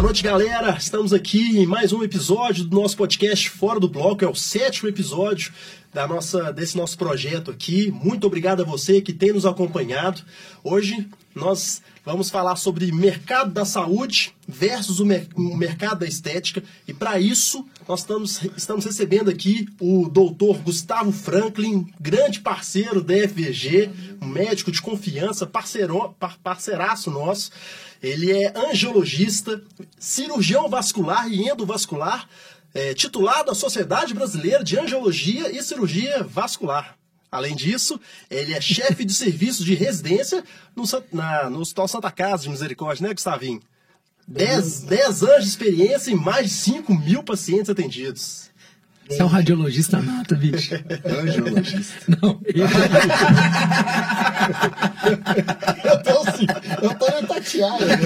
[0.00, 0.74] Boa noite, galera.
[0.78, 4.24] Estamos aqui em mais um episódio do nosso podcast Fora do Bloco.
[4.24, 5.52] É o sétimo episódio
[5.92, 7.90] da nossa, desse nosso projeto aqui.
[7.90, 10.22] Muito obrigado a você que tem nos acompanhado.
[10.64, 16.62] Hoje nós vamos falar sobre mercado da saúde versus o, mer o mercado da estética.
[16.86, 23.14] E para isso, nós estamos, estamos recebendo aqui o doutor Gustavo Franklin, grande parceiro da
[23.14, 23.90] FVG,
[24.20, 27.50] um médico de confiança, parceiro, par parceiraço nosso.
[28.02, 29.62] Ele é angiologista,
[29.98, 32.28] cirurgião vascular e endovascular,
[32.74, 36.99] é, titulado da Sociedade Brasileira de Angiologia e Cirurgia Vascular.
[37.30, 40.42] Além disso, ele é chefe de serviço de residência
[40.74, 43.60] no, na, no Hospital Santa Casa de Misericórdia, né, Gustavinho?
[44.26, 48.50] 10 anos de experiência e mais de 5 mil pacientes atendidos.
[49.08, 50.72] Você é um radiologista nato, bicho.
[51.04, 52.04] Angiologista.
[52.22, 52.62] Não, ele...
[55.84, 56.46] eu tô assim,
[56.80, 57.86] eu tô meio tateado.
[57.86, 57.96] Né?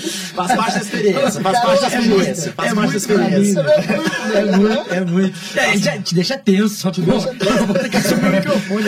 [0.00, 2.52] Faz parte da experiência, faz parte da experiência.
[2.52, 3.60] Faz parte da experiência.
[3.60, 5.58] É muito, é muito.
[5.58, 8.84] É, já te deixa tenso, só que vou ter que assumir o microfone.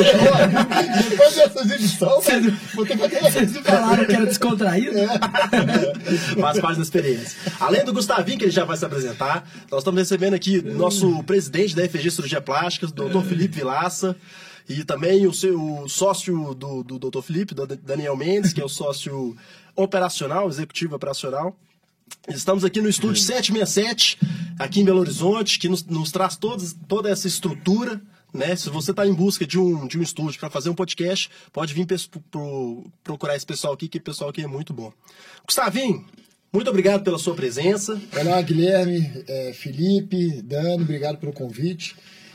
[1.08, 4.98] Depois dessas edições, vou ter que fazer Vocês falaram que era descontraído?
[6.40, 7.38] Faz parte da experiência.
[7.60, 11.74] Além do Gustavinho, que ele já vai se apresentar, nós estamos recebendo aqui nosso presidente
[11.74, 14.16] da FG Cirurgia Plástica, o doutor Felipe Vilaça.
[14.68, 17.22] E também o seu sócio do, do Dr.
[17.22, 19.34] Felipe, do Daniel Mendes, que é o sócio
[19.78, 21.56] operacional, executivo operacional.
[22.28, 24.18] Estamos aqui no estúdio 767,
[24.58, 28.00] aqui em Belo Horizonte, que nos, nos traz todos, toda essa estrutura.
[28.34, 28.56] Né?
[28.56, 31.72] Se você está em busca de um, de um estúdio para fazer um podcast, pode
[31.72, 34.92] vir pro, pro, procurar esse pessoal aqui, que o pessoal aqui é muito bom.
[35.46, 36.04] Gustavinho,
[36.52, 38.00] muito obrigado pela sua presença.
[38.20, 41.94] Olá, Guilherme, é, Felipe, Dani, obrigado pelo convite.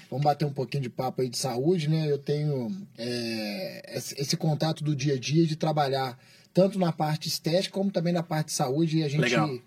[0.10, 2.10] Vamos bater um pouquinho de papo aí de saúde, né?
[2.10, 6.18] Eu tenho é, esse contato do dia a dia de trabalhar
[6.54, 9.60] tanto na parte estética como também na parte de saúde e a gente Legal.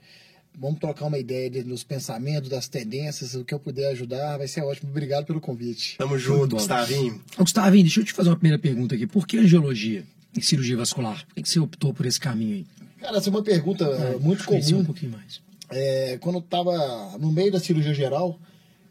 [0.56, 4.62] vamos trocar uma ideia dos pensamentos, das tendências, o que eu puder ajudar, vai ser
[4.62, 4.90] ótimo.
[4.90, 5.96] Obrigado pelo convite.
[5.98, 7.20] Tamo junto, Gustavinho.
[7.36, 9.06] Gustavinho, deixa eu te fazer uma primeira pergunta aqui.
[9.06, 10.04] Por que angiologia
[10.36, 11.26] e cirurgia vascular?
[11.26, 12.66] Por que você optou por esse caminho aí?
[13.00, 14.78] Cara, essa é uma pergunta é, muito comum.
[14.78, 15.40] Um pouquinho mais.
[15.70, 18.38] É, quando eu estava no meio da cirurgia geral,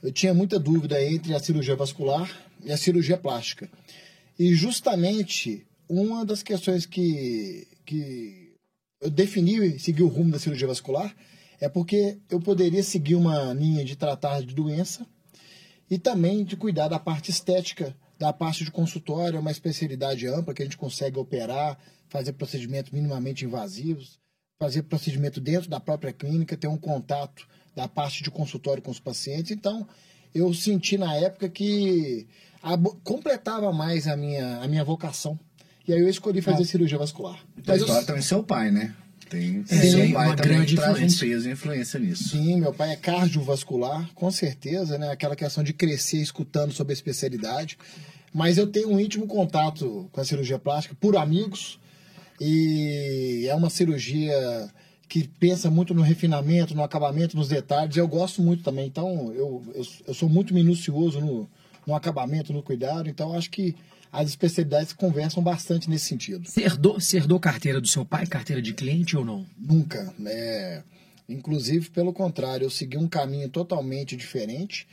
[0.05, 2.29] eu tinha muita dúvida entre a cirurgia vascular
[2.63, 3.67] e a cirurgia plástica.
[4.37, 8.53] E justamente uma das questões que, que
[9.01, 11.15] eu defini e segui o rumo da cirurgia vascular
[11.59, 15.07] é porque eu poderia seguir uma linha de tratar de doença
[15.89, 20.61] e também de cuidar da parte estética, da parte de consultório, uma especialidade ampla que
[20.61, 21.79] a gente consegue operar,
[22.09, 24.19] fazer procedimentos minimamente invasivos,
[24.59, 28.99] fazer procedimento dentro da própria clínica, ter um contato da parte de consultório com os
[28.99, 29.51] pacientes.
[29.51, 29.87] Então,
[30.33, 32.27] eu senti na época que
[32.63, 35.39] a, completava mais a minha, a minha vocação.
[35.87, 36.65] E aí eu escolhi fazer ah.
[36.65, 37.39] cirurgia vascular.
[37.55, 38.05] Mas a história eu...
[38.05, 38.95] também seu pai, né?
[39.29, 41.27] Tem, tem seu pai uma grande traz influência.
[41.27, 42.29] peso e influência nisso.
[42.29, 45.11] Sim, meu pai é cardiovascular, com certeza, né?
[45.11, 47.77] Aquela questão de crescer escutando sobre a especialidade.
[48.33, 51.79] Mas eu tenho um íntimo contato com a cirurgia plástica por amigos.
[52.39, 54.69] E é uma cirurgia
[55.07, 57.95] que pensa muito no refinamento, no acabamento, nos detalhes.
[57.95, 58.87] Eu gosto muito também.
[58.87, 61.49] Então, eu, eu, eu sou muito minucioso no,
[61.85, 63.09] no acabamento, no cuidado.
[63.09, 63.75] Então, acho que
[64.11, 66.47] as especialidades conversam bastante nesse sentido.
[66.47, 69.45] Você herdou, você herdou carteira do seu pai, carteira de cliente ou não?
[69.57, 70.13] Nunca.
[70.25, 70.83] É,
[71.27, 74.87] inclusive, pelo contrário, eu segui um caminho totalmente diferente.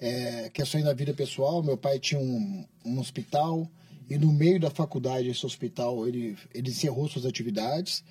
[0.00, 3.70] É, questões da vida pessoal, meu pai tinha um, um hospital
[4.12, 8.04] e no meio da faculdade, esse hospital, ele, ele encerrou suas atividades.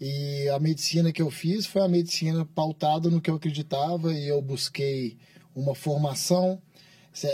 [0.00, 4.28] E a medicina que eu fiz foi a medicina pautada no que eu acreditava e
[4.28, 5.16] eu busquei
[5.54, 6.60] uma formação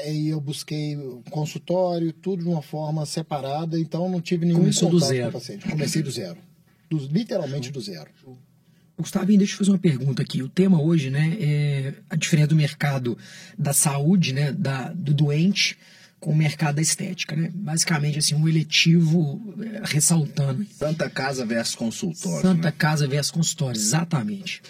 [0.06, 0.97] e eu busquei
[1.31, 5.32] consultório, tudo de uma forma separada, então não tive nenhum Começou do zero.
[5.32, 5.66] paciente.
[5.66, 6.37] Comecei do zero.
[6.91, 8.10] Do, literalmente do zero.
[8.98, 10.42] Gustavinho, deixa eu fazer uma pergunta aqui.
[10.42, 13.16] O tema hoje, né, é a diferença do mercado
[13.59, 15.78] da saúde, né, da, do doente
[16.20, 17.50] com o mercado da estética, né?
[17.54, 20.66] Basicamente, assim, um eletivo é, ressaltando.
[20.78, 22.42] Santa Casa versus consultório.
[22.42, 22.74] Santa né?
[22.77, 24.60] Casa versus consultório, exatamente.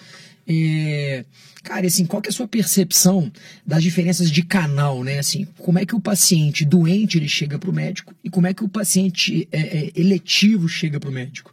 [0.47, 1.25] É,
[1.63, 3.33] cara, assim, qual que é a sua percepção
[3.67, 5.19] das diferenças de canal, né?
[5.19, 8.55] Assim, como é que o paciente doente ele chega para o médico e como é
[8.55, 11.53] que o paciente é, é, eletivo chega para o médico?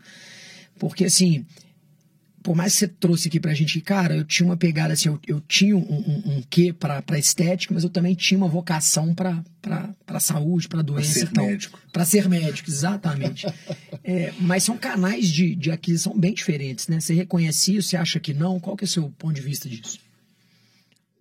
[0.77, 1.44] Porque, assim,
[2.47, 5.19] por mais que você trouxe aqui pra gente, cara, eu tinha uma pegada assim, eu,
[5.27, 9.13] eu tinha um, um, um quê pra, pra estética, mas eu também tinha uma vocação
[9.13, 11.45] pra, pra, pra saúde, pra doença pra ser e tal.
[11.45, 11.79] médico.
[11.91, 13.45] Pra ser médico, exatamente.
[14.01, 17.01] é, mas são canais de, de aquisição bem diferentes, né?
[17.01, 18.61] Você reconhece isso, você acha que não?
[18.61, 19.99] Qual que é o seu ponto de vista disso?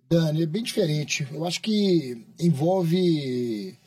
[0.09, 1.27] Dani, é bem diferente.
[1.33, 3.77] Eu acho que envolve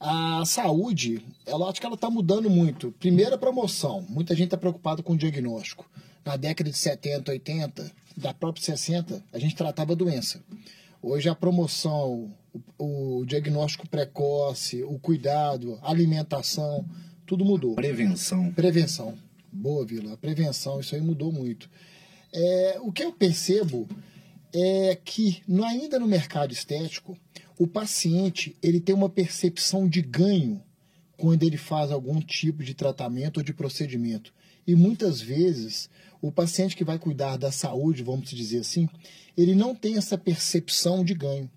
[0.00, 2.90] a saúde, ela acho que ela está mudando muito.
[2.98, 4.04] Primeiro a promoção.
[4.08, 5.88] Muita gente está preocupada com o diagnóstico.
[6.24, 10.42] Na década de 70, 80, da própria 60, a gente tratava a doença.
[11.02, 12.34] Hoje a promoção,
[12.78, 16.84] o, o diagnóstico precoce, o cuidado, a alimentação,
[17.26, 17.74] tudo mudou.
[17.74, 18.52] Prevenção.
[18.52, 19.16] Prevenção.
[19.52, 20.14] Boa, Vila.
[20.14, 21.70] A prevenção, isso aí mudou muito.
[22.32, 23.88] É, o que eu percebo
[24.52, 27.16] é que no, ainda no mercado estético,
[27.58, 30.62] o paciente ele tem uma percepção de ganho
[31.16, 34.32] quando ele faz algum tipo de tratamento ou de procedimento.
[34.66, 35.90] E muitas vezes
[36.20, 38.88] o paciente que vai cuidar da saúde, vamos dizer assim,
[39.36, 41.50] ele não tem essa percepção de ganho.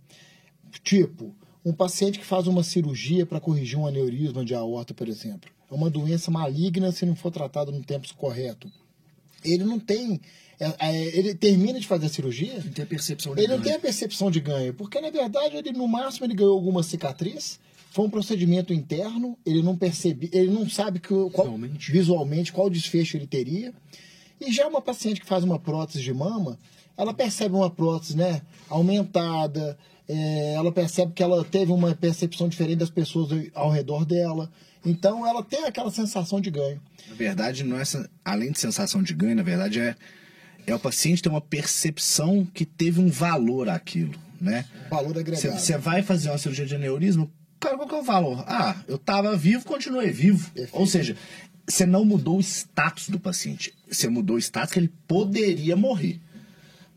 [0.83, 5.49] Tipo, um paciente que faz uma cirurgia para corrigir um aneurisma de aorta, por exemplo,
[5.69, 8.71] é uma doença maligna se não for tratado no tempo correto.
[9.43, 10.21] Ele não tem
[10.59, 12.53] é, é, ele termina de fazer a cirurgia.
[12.63, 13.59] Não tem a percepção de ele ganho.
[13.59, 16.83] não tem a percepção de ganho, porque na verdade ele no máximo ele ganhou alguma
[16.83, 17.59] cicatriz.
[17.91, 21.91] Foi um procedimento interno, ele não percebe, ele não sabe que, qual, visualmente.
[21.91, 23.71] visualmente qual desfecho ele teria.
[24.45, 26.59] E já uma paciente que faz uma prótese de mama,
[26.97, 32.79] ela percebe uma prótese né, aumentada, é, ela percebe que ela teve uma percepção diferente
[32.79, 34.51] das pessoas ao redor dela.
[34.85, 36.81] Então ela tem aquela sensação de ganho.
[37.07, 37.83] Na verdade, não é,
[38.23, 39.95] além de sensação de ganho, na verdade é
[40.65, 44.65] é o paciente ter uma percepção que teve um valor aquilo, né?
[44.89, 45.59] Valor agregado.
[45.59, 47.29] Você vai fazer uma cirurgia de aneurisma,
[47.59, 48.43] cara, qual que é o valor?
[48.47, 50.49] Ah, eu estava vivo, continuei vivo.
[50.51, 50.79] Perfeito.
[50.79, 51.17] Ou seja,
[51.67, 53.73] você não mudou o status do paciente.
[53.89, 56.19] Você mudou o status que ele poderia morrer.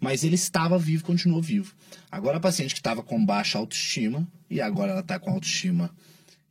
[0.00, 1.74] Mas ele estava vivo, continuou vivo.
[2.10, 5.90] Agora a paciente que estava com baixa autoestima e agora ela está com autoestima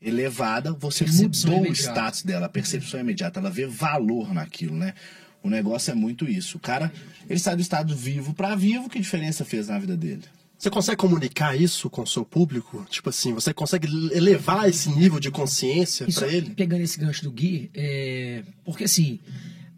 [0.01, 1.89] elevada, você percepção mudou imediata.
[1.89, 4.93] o status dela, a percepção é imediata, ela vê valor naquilo, né?
[5.41, 6.57] O negócio é muito isso.
[6.57, 6.91] O cara,
[7.29, 10.23] ele sai do estado vivo para vivo, que diferença fez na vida dele?
[10.65, 12.83] Você consegue comunicar isso com o seu público?
[12.89, 16.55] Tipo assim, você consegue elevar esse nível de consciência para ele?
[16.55, 18.43] Pegando esse gancho do Gui, é...
[18.63, 19.19] porque assim,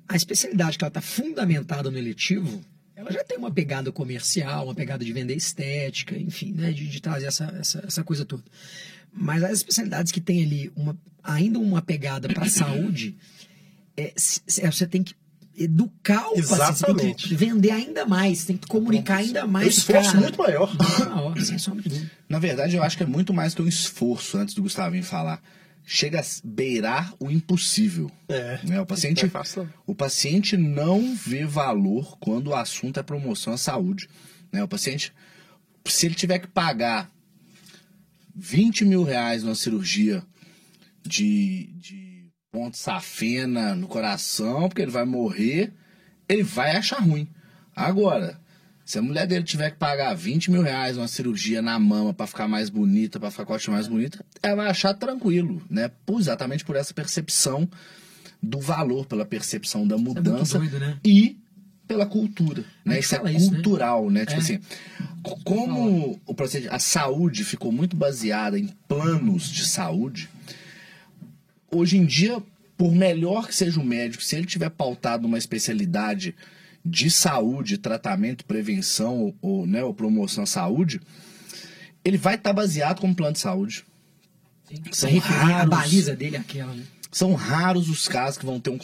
[0.07, 2.63] a especialidade que ela está fundamentada no eletivo,
[2.95, 7.01] ela já tem uma pegada comercial, uma pegada de vender estética, enfim, né, de, de
[7.01, 8.43] trazer essa, essa, essa coisa toda.
[9.11, 13.17] Mas as especialidades que tem ali uma, ainda uma pegada para a saúde,
[13.97, 14.13] é,
[14.61, 15.13] é, você tem que
[15.57, 16.83] educar o Exatamente.
[16.85, 19.65] paciente, tem que vender ainda mais, tem que comunicar ainda mais.
[19.65, 20.21] Um esforço cara.
[20.21, 20.75] muito maior.
[21.09, 21.35] maior
[22.29, 25.41] Na verdade, eu acho que é muito mais que um esforço, antes do Gustavinho falar.
[25.89, 28.11] Chega a beirar o impossível.
[28.27, 28.81] É, né?
[28.81, 34.09] o, paciente, é o paciente não vê valor quando o assunto é promoção à saúde.
[34.51, 34.61] Né?
[34.61, 35.13] O paciente,
[35.85, 37.09] se ele tiver que pagar
[38.35, 40.21] 20 mil reais numa cirurgia
[41.03, 42.16] de, de
[42.51, 45.71] ponto safena no coração, porque ele vai morrer,
[46.27, 47.27] ele vai achar ruim.
[47.75, 48.39] Agora,
[48.87, 52.25] se a mulher dele tiver que pagar 20 mil reais uma cirurgia na mama para
[52.25, 55.91] ficar mais bonita, para ficar com a mais bonita, ela vai achar tranquilo, né?
[56.05, 57.69] Por, exatamente por essa percepção
[58.41, 60.97] do valor, pela percepção da é mudança é doido, né?
[61.03, 61.37] e
[61.85, 62.99] pela cultura, né?
[62.99, 63.55] Isso é isso, né?
[63.55, 64.21] cultural, né?
[64.21, 64.25] né?
[64.25, 64.43] Tipo é.
[64.43, 64.59] assim,
[65.43, 70.29] como o procedimento, a saúde ficou muito baseada em planos de saúde,
[71.77, 72.41] hoje em dia,
[72.77, 76.35] por melhor que seja o médico, se ele tiver pautado uma especialidade
[76.83, 81.01] de saúde, tratamento, prevenção ou, né, ou promoção à saúde,
[82.03, 83.85] ele vai estar tá baseado como plano de saúde.
[84.91, 86.83] São raros, a baliza dele é aquela, né?
[87.11, 88.79] São raros os casos que vão ter um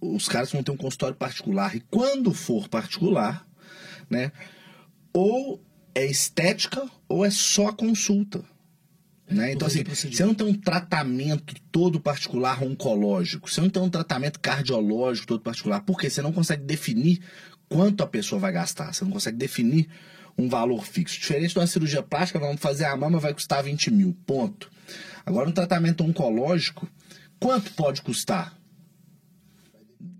[0.00, 3.46] os caras vão ter um consultório particular e quando for particular,
[4.08, 4.30] né,
[5.14, 5.62] ou
[5.94, 8.44] é estética ou é só consulta.
[9.28, 9.52] Né?
[9.52, 14.38] Então, assim, você não tem um tratamento todo particular oncológico, você não tem um tratamento
[14.38, 17.20] cardiológico todo particular, porque você não consegue definir
[17.68, 19.88] quanto a pessoa vai gastar, você não consegue definir
[20.36, 21.18] um valor fixo.
[21.18, 24.70] Diferente de uma cirurgia plástica, vamos fazer a mama, vai custar 20 mil, ponto.
[25.24, 26.86] Agora, um tratamento oncológico,
[27.40, 28.54] quanto pode custar?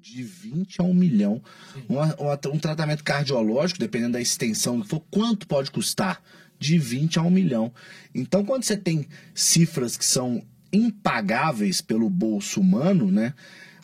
[0.00, 1.42] De 20 a 1 milhão.
[1.88, 6.23] Uma, uma, um tratamento cardiológico, dependendo da extensão que for, quanto pode custar?
[6.58, 7.73] De 20 a 1 milhão.
[8.14, 10.42] Então, quando você tem cifras que são
[10.73, 13.34] impagáveis pelo bolso humano, né,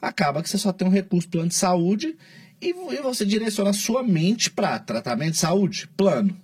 [0.00, 2.16] acaba que você só tem um recurso plano de saúde
[2.60, 2.72] e
[3.02, 6.36] você direciona a sua mente para tratamento de saúde, plano.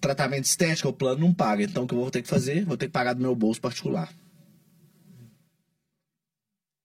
[0.00, 1.62] Tratamento estético, o plano não paga.
[1.62, 2.64] Então, o que eu vou ter que fazer?
[2.64, 4.12] Vou ter que pagar do meu bolso particular.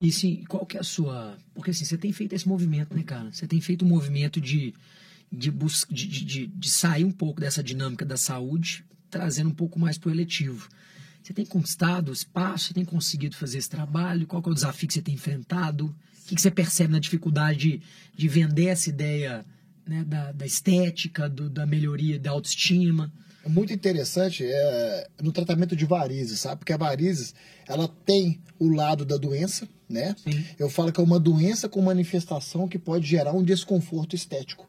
[0.00, 1.36] E sim, qual que é a sua.
[1.52, 3.32] Porque assim, você tem feito esse movimento, né, cara?
[3.32, 4.72] Você tem feito um movimento de
[5.30, 9.78] de, bus de, de, de sair um pouco dessa dinâmica da saúde, trazendo um pouco
[9.78, 10.68] mais para o eletivo.
[11.22, 14.26] Você tem conquistado o espaço, você tem conseguido fazer esse trabalho?
[14.26, 15.86] Qual é o desafio que você tem enfrentado?
[15.86, 17.82] O que, que você percebe na dificuldade de,
[18.16, 19.44] de vender essa ideia
[19.86, 23.12] né, da, da estética, do, da melhoria da autoestima?
[23.44, 26.58] É muito interessante é, no tratamento de varizes, sabe?
[26.58, 27.34] Porque a varizes,
[27.66, 30.14] ela tem o lado da doença, né?
[30.58, 34.67] Eu falo que é uma doença com manifestação que pode gerar um desconforto estético.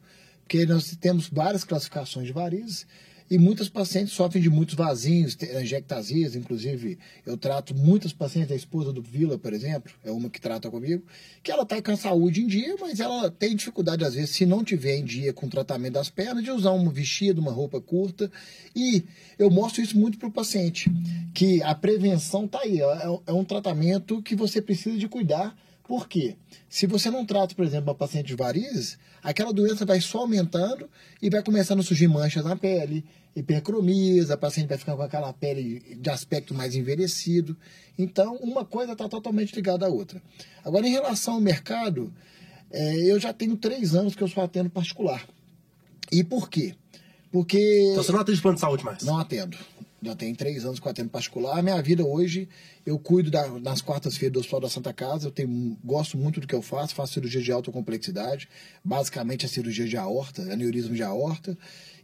[0.50, 2.84] Porque nós temos várias classificações de varizes
[3.30, 8.92] e muitas pacientes sofrem de muitos vasinhos, angiectasias, inclusive eu trato muitas pacientes, da esposa
[8.92, 11.04] do Vila, por exemplo, é uma que trata comigo,
[11.40, 14.44] que ela está com a saúde em dia, mas ela tem dificuldade, às vezes, se
[14.44, 17.80] não tiver em dia com o tratamento das pernas, de usar um vestido, uma roupa
[17.80, 18.28] curta.
[18.74, 19.04] E
[19.38, 20.90] eu mostro isso muito para o paciente,
[21.32, 25.56] que a prevenção está aí, é, é um tratamento que você precisa de cuidar
[25.90, 26.36] por quê?
[26.68, 30.88] Se você não trata, por exemplo, uma paciente de varizes, aquela doença vai só aumentando
[31.20, 33.04] e vai começando a surgir manchas na pele,
[33.34, 37.56] hipercromias, a paciente vai ficar com aquela pele de aspecto mais envelhecido.
[37.98, 40.22] Então, uma coisa está totalmente ligada à outra.
[40.64, 42.14] Agora, em relação ao mercado,
[42.70, 45.26] é, eu já tenho três anos que eu só atendo particular.
[46.12, 46.76] E por quê?
[47.32, 47.58] Porque.
[47.90, 49.02] Então você não atende plano de saúde mais?
[49.02, 49.58] Não atendo
[50.02, 51.62] já tem três anos eu atendo particular.
[51.62, 52.48] Minha vida hoje,
[52.86, 56.46] eu cuido da, nas quartas-feiras do Hospital da Santa Casa, eu tenho, gosto muito do
[56.46, 58.48] que eu faço, faço cirurgia de alta complexidade,
[58.84, 61.56] basicamente a cirurgia de aorta, aneurisma de aorta.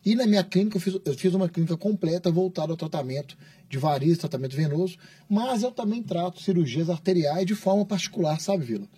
[0.04, 3.36] E na minha clínica, eu fiz, eu fiz uma clínica completa voltada ao tratamento
[3.68, 4.96] de varizes, tratamento venoso,
[5.28, 8.88] mas eu também trato cirurgias arteriais de forma particular, sabe, Vila?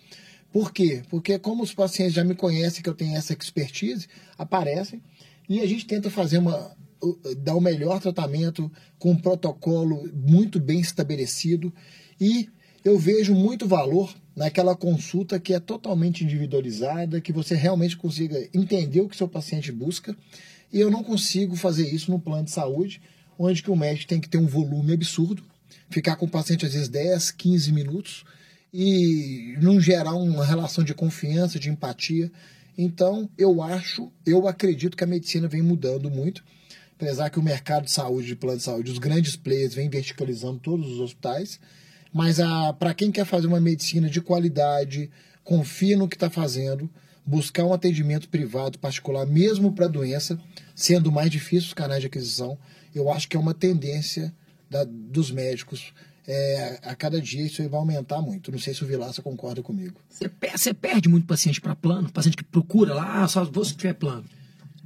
[0.51, 1.03] Por quê?
[1.09, 5.01] Porque como os pacientes já me conhecem que eu tenho essa expertise, aparecem
[5.47, 6.75] e a gente tenta fazer uma
[7.37, 11.73] dar o melhor tratamento com um protocolo muito bem estabelecido
[12.19, 12.49] e
[12.83, 19.01] eu vejo muito valor naquela consulta que é totalmente individualizada, que você realmente consiga entender
[19.01, 20.15] o que seu paciente busca.
[20.71, 23.01] E eu não consigo fazer isso no plano de saúde,
[23.37, 25.43] onde que o médico tem que ter um volume absurdo,
[25.89, 28.23] ficar com o paciente às vezes 10, 15 minutos
[28.73, 32.31] e não gerar uma relação de confiança, de empatia.
[32.77, 36.43] Então, eu acho, eu acredito que a medicina vem mudando muito
[36.99, 40.59] apesar que o mercado de saúde, de plano de saúde, os grandes players vêm verticalizando
[40.59, 41.57] todos os hospitais,
[42.13, 42.39] mas
[42.77, 45.09] para quem quer fazer uma medicina de qualidade,
[45.41, 46.89] confia no que está fazendo,
[47.25, 50.37] buscar um atendimento privado particular, mesmo para doença,
[50.75, 52.57] sendo mais difícil os canais de aquisição,
[52.93, 54.33] eu acho que é uma tendência
[54.69, 55.93] da, dos médicos.
[56.27, 58.51] É, a cada dia isso vai aumentar muito.
[58.51, 59.99] Não sei se o Vilaça concorda comigo.
[60.09, 62.11] Você perde muito paciente para plano?
[62.11, 64.25] Paciente que procura lá, ah, só se tiver plano.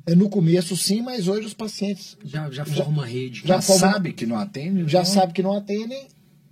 [0.06, 2.18] É, no começo, sim, mas hoje os pacientes.
[2.24, 3.42] Já, já forma uma rede.
[3.42, 4.84] Já, já forma, sabe que não atende?
[4.88, 5.06] Já então...
[5.06, 6.08] sabe que não atendem,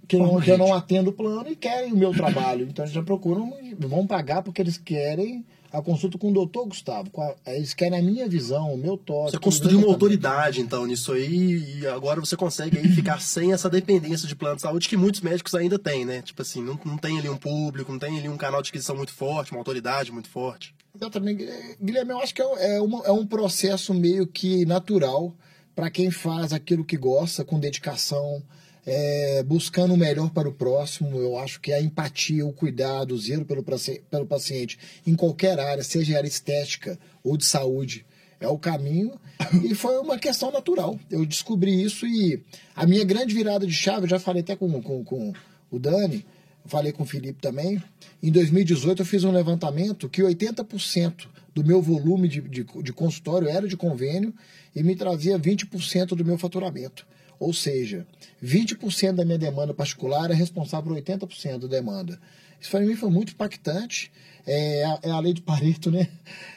[0.08, 2.68] que, não, que eu não atendo o plano e querem o meu trabalho.
[2.70, 7.10] Então eles já procuram, vão pagar porque eles querem a consulta com o doutor Gustavo.
[7.46, 9.32] Eles querem a minha visão, o meu toque.
[9.32, 13.70] Você construiu uma autoridade, então, nisso aí, e agora você consegue aí ficar sem essa
[13.70, 16.22] dependência de plano de saúde que muitos médicos ainda têm, né?
[16.22, 18.96] Tipo assim, não, não tem ali um público, não tem ali um canal de aquisição
[18.96, 20.74] muito forte, uma autoridade muito forte.
[20.96, 21.48] Exatamente.
[21.82, 25.36] Guilherme, eu acho que é, é, uma, é um processo meio que natural
[25.76, 28.44] para quem faz aquilo que gosta, com dedicação,
[28.86, 31.18] é, buscando o melhor para o próximo.
[31.20, 33.64] Eu acho que a empatia, o cuidado, o zelo pelo,
[34.10, 38.06] pelo paciente, em qualquer área, seja área estética ou de saúde,
[38.40, 39.20] é o caminho.
[39.64, 41.00] E foi uma questão natural.
[41.10, 42.44] Eu descobri isso e
[42.76, 45.34] a minha grande virada de chave, eu já falei até com, com, com
[45.70, 46.26] o Dani,
[46.66, 47.82] falei com o Felipe também.
[48.22, 53.48] Em 2018 eu fiz um levantamento que 80% do meu volume de, de, de, consultório
[53.48, 54.34] era de convênio
[54.76, 57.06] e me trazia 20% do meu faturamento.
[57.40, 58.06] Ou seja,
[58.44, 62.20] 20% da minha demanda particular é responsável por 80% da demanda.
[62.60, 64.12] Isso para mim foi muito impactante.
[64.46, 66.08] É é a lei de Pareto, né?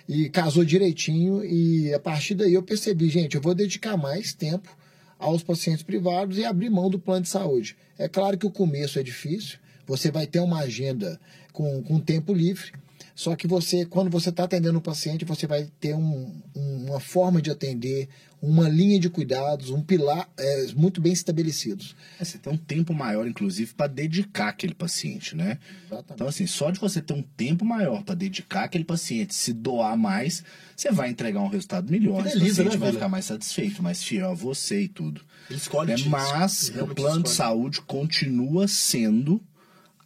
[0.09, 1.45] E casou direitinho.
[1.45, 4.77] E a partir daí eu percebi, gente, eu vou dedicar mais tempo
[5.19, 7.77] aos pacientes privados e abrir mão do plano de saúde.
[7.99, 11.21] É claro que o começo é difícil, você vai ter uma agenda
[11.53, 12.73] com, com tempo livre,
[13.15, 17.41] só que você, quando você está atendendo o paciente, você vai ter um, uma forma
[17.41, 18.09] de atender,
[18.43, 21.95] uma linha de cuidados, um pilar é, muito bem estabelecidos.
[22.19, 25.59] É, você tem um tempo maior, inclusive, para dedicar aquele paciente, né?
[25.87, 26.13] Exatamente.
[26.13, 29.97] Então, assim, só de você ter um tempo maior para dedicar aquele paciente, se doar
[29.97, 30.43] mais,
[30.77, 32.25] você vai entregar um resultado melhor.
[32.25, 35.21] Finaliza, o paciente né, vai ficar mais satisfeito, mais fiel a você e tudo.
[35.49, 39.41] Ele escolhe é, Mas o plano de saúde continua sendo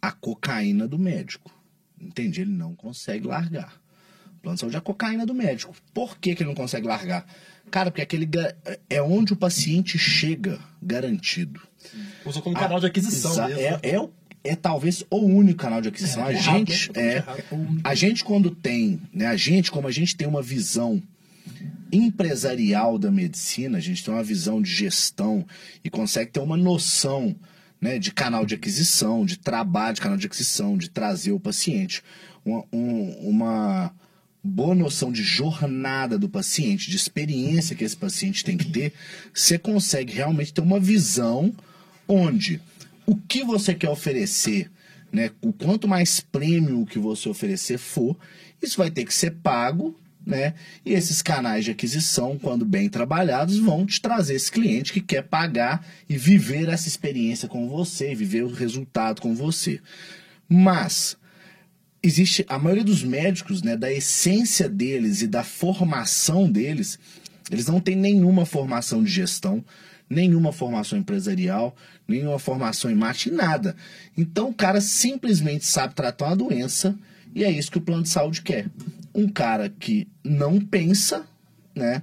[0.01, 1.51] a cocaína do médico.
[2.01, 2.43] Entende?
[2.43, 3.81] Ele não consegue largar.
[4.37, 5.75] O plano de saúde é a cocaína do médico.
[5.93, 7.27] Por que, que ele não consegue largar?
[7.71, 8.29] Cara, porque aquele
[8.89, 11.61] é onde o paciente chega garantido.
[12.25, 13.45] Usa como canal de aquisição.
[13.45, 14.09] A, é, é, é,
[14.45, 16.23] é, talvez o único canal de aquisição.
[16.27, 17.25] É, a gente é, é
[17.85, 21.03] a gente quando tem, né, a gente como a gente tem uma visão
[21.91, 25.47] empresarial da medicina, a gente tem uma visão de gestão
[25.83, 27.35] e consegue ter uma noção
[27.81, 32.03] né, de canal de aquisição, de trabalho de canal de aquisição, de trazer o paciente.
[32.45, 33.93] Uma, um, uma
[34.43, 38.93] boa noção de jornada do paciente, de experiência que esse paciente tem que ter,
[39.35, 41.53] você consegue realmente ter uma visão
[42.07, 42.61] onde
[43.05, 44.71] o que você quer oferecer
[45.13, 45.31] né?
[45.41, 48.17] O quanto mais prêmio que você oferecer for,
[48.63, 50.55] isso vai ter que ser pago, né?
[50.85, 55.23] E esses canais de aquisição, quando bem trabalhados, vão te trazer esse cliente que quer
[55.23, 59.81] pagar e viver essa experiência com você, viver o resultado com você.
[60.49, 61.17] Mas
[62.03, 66.99] existe a maioria dos médicos, né, da essência deles e da formação deles,
[67.51, 69.65] eles não têm nenhuma formação de gestão,
[70.09, 71.75] nenhuma formação empresarial,
[72.07, 73.77] nenhuma formação em marketing, nada.
[74.17, 76.97] Então o cara simplesmente sabe tratar uma doença
[77.35, 78.67] e é isso que o plano de saúde quer.
[79.15, 81.27] Um cara que não pensa,
[81.75, 82.03] né?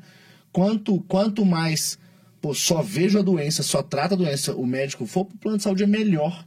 [0.52, 1.98] Quanto, quanto mais
[2.46, 5.64] pô, só vejo a doença, só trata a doença, o médico for pro plano de
[5.64, 6.46] saúde é melhor.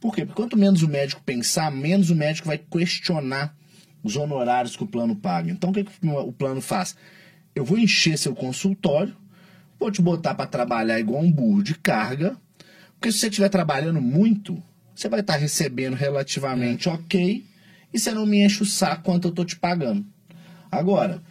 [0.00, 0.24] Por quê?
[0.24, 3.56] Porque quanto menos o médico pensar, menos o médico vai questionar
[4.02, 5.50] os honorários que o plano paga.
[5.50, 6.96] Então o que, que o plano faz?
[7.54, 9.16] Eu vou encher seu consultório,
[9.78, 12.36] vou te botar para trabalhar igual um burro de carga,
[12.94, 14.60] porque se você estiver trabalhando muito,
[14.94, 17.44] você vai estar recebendo relativamente ok
[17.96, 20.04] e você não me enche o saco quanto eu estou te pagando.
[20.70, 21.22] Agora,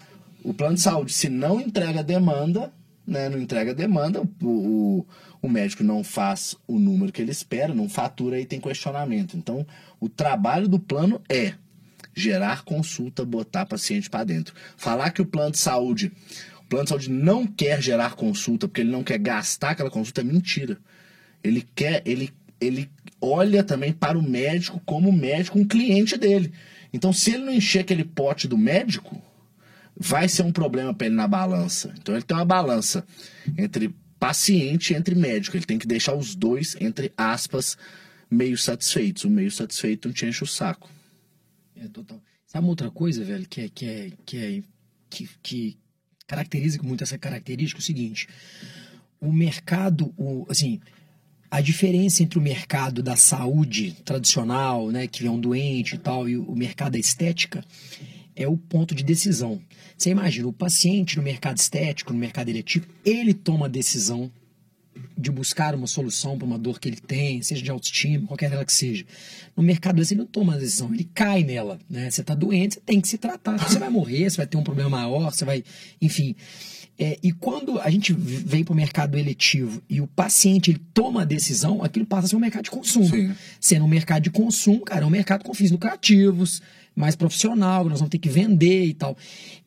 [0.43, 2.73] o plano de saúde, se não entrega demanda,
[3.05, 5.07] né, não entrega demanda, o, o,
[5.43, 9.37] o, médico não faz o número que ele espera, não fatura e tem questionamento.
[9.37, 9.65] Então,
[9.99, 11.53] o trabalho do plano é
[12.15, 14.55] gerar consulta, botar paciente para dentro.
[14.75, 16.11] Falar que o plano de saúde,
[16.61, 20.21] o plano de saúde não quer gerar consulta porque ele não quer gastar aquela consulta
[20.21, 20.79] é mentira.
[21.43, 22.89] Ele quer, ele, ele
[23.21, 26.53] olha também para o médico como médico, um cliente dele.
[26.93, 29.21] Então, se ele não encher aquele pote do médico,
[29.97, 31.93] vai ser um problema para ele na balança.
[31.99, 33.05] Então, ele tem uma balança
[33.57, 35.57] entre paciente e entre médico.
[35.57, 37.77] Ele tem que deixar os dois, entre aspas,
[38.29, 39.23] meio satisfeitos.
[39.23, 40.89] O meio satisfeito não te enche o saco.
[41.75, 42.21] É total.
[42.47, 44.63] Sabe uma outra coisa, velho, que é, que é, que, é,
[45.09, 45.77] que, que
[46.25, 47.79] caracteriza muito essa característica?
[47.79, 48.29] É o seguinte:
[49.19, 50.79] o mercado, o, assim,
[51.55, 56.27] a diferença entre o mercado da saúde tradicional, né, que é um doente e tal,
[56.27, 57.63] e o mercado da estética,
[58.35, 59.61] é o ponto de decisão.
[59.97, 64.29] Você imagina, o paciente no mercado estético, no mercado eletivo, ele toma a decisão
[65.17, 68.65] de buscar uma solução para uma dor que ele tem, seja de autoestima, qualquer ela
[68.65, 69.05] que seja.
[69.55, 71.79] No mercado ele não toma a decisão, ele cai nela.
[71.89, 72.11] Né?
[72.11, 73.57] Você está doente, você tem que se tratar.
[73.59, 75.63] Você vai morrer, você vai ter um problema maior, você vai.
[76.01, 76.35] Enfim.
[76.97, 81.23] É, e quando a gente vem para o mercado eletivo e o paciente ele toma
[81.23, 83.09] a decisão, aquilo passa a ser um mercado de consumo.
[83.09, 83.33] Sim.
[83.59, 86.61] Sendo um mercado de consumo, cara, é um mercado com fins lucrativos,
[86.95, 89.17] mais profissional, nós vamos ter que vender e tal.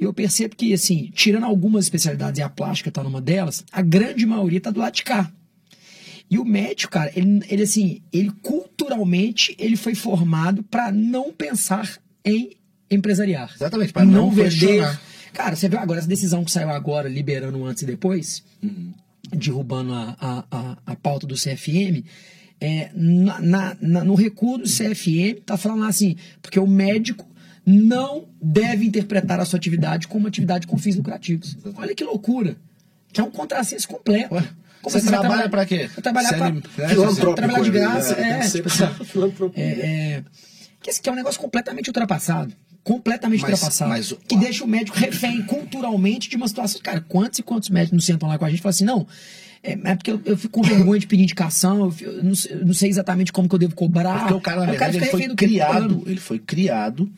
[0.01, 3.83] E eu percebo que, assim, tirando algumas especialidades, e a plástica está numa delas, a
[3.83, 5.31] grande maioria está do lado de cá.
[6.31, 11.99] E o médico, cara, ele, ele assim, ele culturalmente, ele foi formado para não pensar
[12.25, 12.51] em
[12.91, 13.53] empresariar.
[13.55, 14.99] Exatamente, para não, não vender.
[15.33, 18.93] Cara, você viu agora essa decisão que saiu agora, liberando antes e depois, uhum.
[19.31, 22.05] derrubando a, a, a, a, pauta do CFM.
[22.61, 27.25] É, na, na, na, no recuo do CFM, tá falando lá assim, porque o médico
[27.65, 31.57] não deve interpretar a sua atividade como uma atividade com fins lucrativos.
[31.77, 32.57] Olha que loucura.
[33.13, 34.35] Que é um contrassenso completo.
[34.35, 34.43] Ué,
[34.83, 35.89] você, você trabalha para quê?
[36.03, 36.63] Trabalhar para né?
[37.37, 38.15] trabalhar de graça.
[38.15, 38.85] É, é, tipo, assim,
[39.55, 40.25] é, é,
[40.81, 42.53] que é um negócio completamente ultrapassado
[42.89, 43.91] completamente mas, ultrapassado.
[43.91, 46.81] Mas, que ó, deixa o médico refém culturalmente de uma situação.
[46.81, 49.07] Cara, quantos e quantos médicos não sentam lá com a gente e falam assim, não.
[49.63, 52.67] É, é porque eu, eu, fico com vergonha de pedir indicação, eu, eu, não, eu,
[52.67, 54.21] não, sei exatamente como que eu devo cobrar.
[54.21, 57.11] Porque o cara, na verdade, ele foi criado, ele foi criado,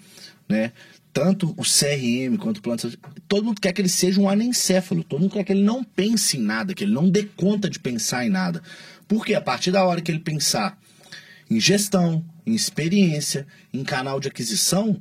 [0.49, 0.73] né?
[1.13, 2.81] Tanto o CRM quanto o plano
[3.29, 6.37] todo mundo quer que ele seja um anencéfalo, todo mundo quer que ele não pense
[6.37, 8.61] em nada, que ele não dê conta de pensar em nada.
[9.07, 10.77] Porque a partir da hora que ele pensar
[11.49, 15.01] em gestão, em experiência, em canal de aquisição,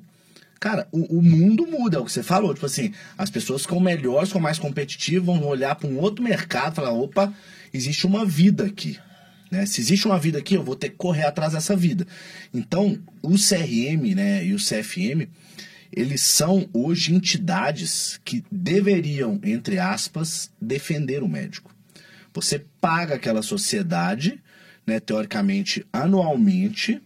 [0.60, 2.54] Cara, o, o, mundo muda, é o que você falou.
[2.54, 6.74] Tipo assim, as pessoas ficam melhores, ficam mais competitivas, vão olhar para um outro mercado
[6.74, 7.34] e falar: opa,
[7.74, 9.00] existe uma vida aqui.
[9.50, 9.66] Né?
[9.66, 12.06] Se existe uma vida aqui, eu vou ter que correr atrás dessa vida.
[12.54, 15.30] Então, o CRM né, e o CFM,
[15.92, 21.74] eles são hoje entidades que deveriam, entre aspas, defender o médico.
[22.34, 24.42] Você paga aquela sociedade,
[24.86, 27.02] né, teoricamente, anualmente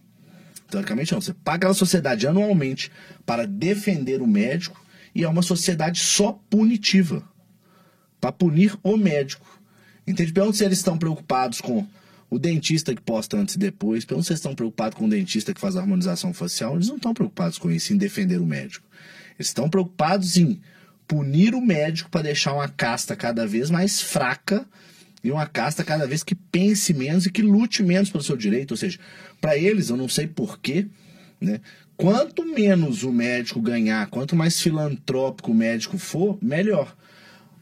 [0.68, 1.20] Teoricamente não.
[1.20, 2.90] Você paga a sociedade anualmente
[3.24, 4.82] para defender o médico
[5.14, 7.22] e é uma sociedade só punitiva.
[8.20, 9.46] Para punir o médico.
[10.06, 10.32] Entende?
[10.32, 11.86] Pergunta se eles estão preocupados com
[12.30, 14.04] o dentista que posta antes e depois.
[14.04, 16.74] Pergunta se eles estão preocupados com o dentista que faz a harmonização facial.
[16.74, 18.86] Eles não estão preocupados com isso, em defender o médico.
[19.38, 20.60] Eles estão preocupados em
[21.06, 24.66] punir o médico para deixar uma casta cada vez mais fraca
[25.24, 28.72] e uma casta cada vez que pense menos e que lute menos pelo seu direito.
[28.72, 28.98] Ou seja,
[29.40, 30.86] para eles, eu não sei porquê,
[31.40, 31.62] né?
[31.96, 36.94] Quanto menos o médico ganhar, quanto mais filantrópico o médico for, melhor.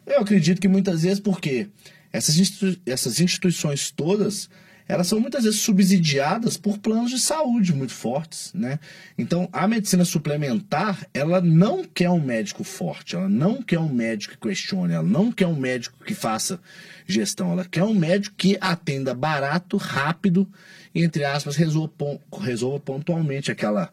[0.06, 1.68] Eu acredito que muitas vezes porque
[2.12, 2.36] essas,
[2.84, 4.50] essas instituições todas,
[4.88, 8.78] elas são muitas vezes subsidiadas por planos de saúde muito fortes, né?
[9.16, 14.34] Então, a medicina suplementar, ela não quer um médico forte, ela não quer um médico
[14.34, 16.60] que questione, ela não quer um médico que faça
[17.06, 20.48] gestão, ela quer um médico que atenda barato, rápido,
[20.94, 21.92] e, entre aspas, resolva,
[22.40, 23.90] resolva pontualmente aquela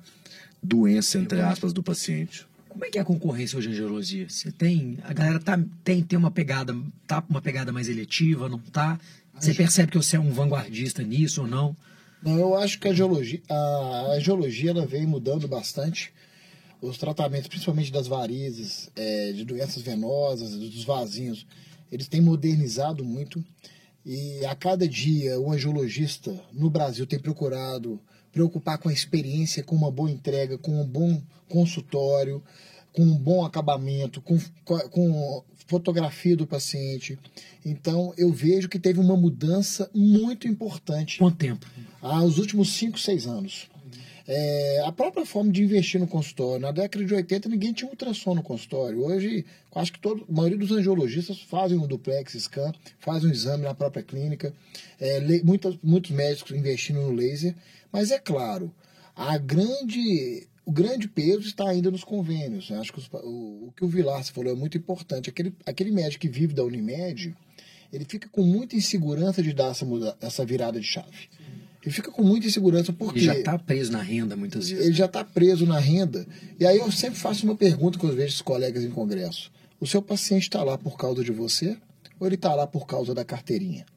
[0.62, 2.46] doença, entre aspas, do paciente.
[2.68, 4.30] Como é que é a concorrência hoje em angiologia?
[4.30, 5.00] Você tem.
[5.04, 6.76] A galera tá, tem, tem uma pegada.
[7.08, 9.00] tá uma pegada mais eletiva, não tá?
[9.40, 11.76] Você percebe que você é um vanguardista nisso ou não?
[12.22, 16.12] Não, eu acho que a geologia, a, a geologia ela vem mudando bastante.
[16.82, 21.46] Os tratamentos, principalmente das varizes, é, de doenças venosas, dos vasinhos,
[21.92, 23.44] eles têm modernizado muito.
[24.06, 28.00] E a cada dia o angiologista no Brasil tem procurado
[28.32, 32.44] preocupar com a experiência, com uma boa entrega, com um bom consultório,
[32.94, 37.18] com um bom acabamento, com, com fotografia do paciente.
[37.64, 41.20] Então, eu vejo que teve uma mudança muito importante.
[41.20, 41.68] Quanto tempo?
[42.02, 43.70] Ah, os últimos 5, 6 anos.
[44.28, 46.60] É, a própria forma de investir no consultório.
[46.62, 49.04] Na década de 80, ninguém tinha ultrassom no consultório.
[49.04, 53.64] Hoje, acho que todo, a maioria dos angiologistas fazem um duplex scan, fazem um exame
[53.64, 54.54] na própria clínica.
[55.00, 57.56] É, le, muitos, muitos médicos investindo no laser.
[57.92, 58.72] Mas é claro,
[59.16, 62.72] a grande o grande peso está ainda nos convênios.
[62.72, 65.28] Acho que os, o, o, que o Vilar falou é muito importante.
[65.28, 67.36] Aquele, aquele médico que vive da Unimed,
[67.92, 69.86] ele fica com muita insegurança de dar essa,
[70.22, 71.28] essa virada de chave.
[71.82, 73.18] Ele fica com muita insegurança porque...
[73.18, 74.86] Ele já está preso na renda muitas vezes.
[74.86, 76.28] Ele já está preso na renda.
[76.60, 79.52] E aí eu sempre faço uma pergunta com os vezes colegas em congresso.
[79.80, 81.78] O seu paciente está lá por causa de você
[82.20, 83.88] ou ele está lá por causa da carteirinha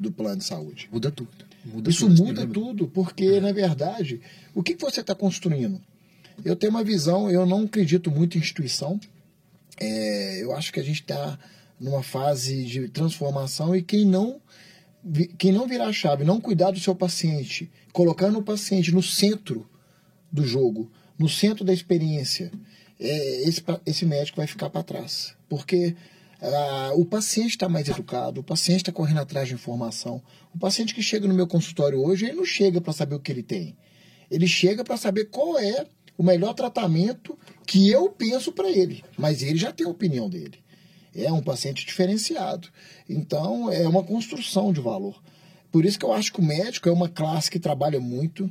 [0.00, 0.88] do plano de saúde?
[0.90, 1.51] Muda tudo.
[1.64, 3.40] Muda Isso tudo, muda tudo, porque, é.
[3.40, 4.20] na verdade,
[4.54, 5.80] o que você está construindo?
[6.44, 8.98] Eu tenho uma visão, eu não acredito muito em instituição.
[9.78, 11.38] É, eu acho que a gente está
[11.78, 14.40] numa fase de transformação e quem não
[15.36, 19.68] quem não virar a chave, não cuidar do seu paciente, colocando o paciente no centro
[20.30, 22.52] do jogo, no centro da experiência,
[23.00, 25.34] é, esse, esse médico vai ficar para trás.
[25.48, 25.96] Porque
[26.42, 30.20] ah, o paciente está mais educado, o paciente está correndo atrás de informação.
[30.52, 33.30] O paciente que chega no meu consultório hoje, ele não chega para saber o que
[33.30, 33.76] ele tem.
[34.28, 35.86] Ele chega para saber qual é
[36.18, 39.04] o melhor tratamento que eu penso para ele.
[39.16, 40.58] Mas ele já tem a opinião dele.
[41.14, 42.68] É um paciente diferenciado.
[43.08, 45.22] Então, é uma construção de valor.
[45.70, 48.50] Por isso que eu acho que o médico é uma classe que trabalha muito,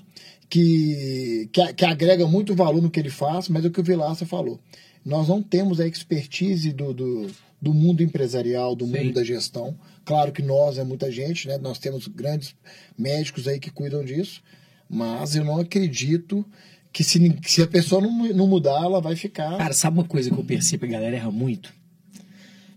[0.49, 3.83] que, que, que agrega muito valor no que ele faz, mas é o que o
[3.83, 4.59] Vilaça falou.
[5.03, 7.27] Nós não temos a expertise do, do,
[7.61, 8.91] do mundo empresarial, do Sim.
[8.91, 9.77] mundo da gestão.
[10.03, 11.57] Claro que nós é muita gente, né?
[11.57, 12.55] Nós temos grandes
[12.97, 14.41] médicos aí que cuidam disso,
[14.89, 16.45] mas eu não acredito
[16.91, 19.57] que se, se a pessoa não, não mudar, ela vai ficar.
[19.57, 21.71] Cara, sabe uma coisa que eu percebo que a galera erra muito?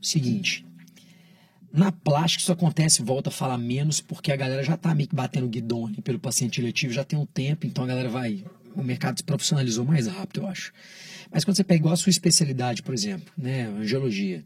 [0.02, 0.64] Seguinte.
[1.72, 5.16] Na plástica isso acontece, volta a falar menos, porque a galera já tá meio que
[5.16, 8.44] batendo guidão ali pelo paciente eletivo, já tem um tempo, então a galera vai.
[8.76, 10.72] O mercado se profissionalizou mais rápido, eu acho.
[11.32, 14.44] Mas quando você pega igual a sua especialidade, por exemplo, né, angiologia,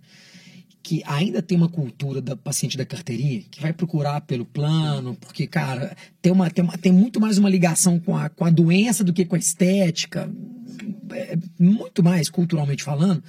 [0.88, 5.46] que ainda tem uma cultura da paciente da carteirinha que vai procurar pelo plano, porque,
[5.46, 9.04] cara, tem, uma, tem, uma, tem muito mais uma ligação com a, com a doença
[9.04, 10.32] do que com a estética,
[11.12, 13.22] é, muito mais culturalmente falando.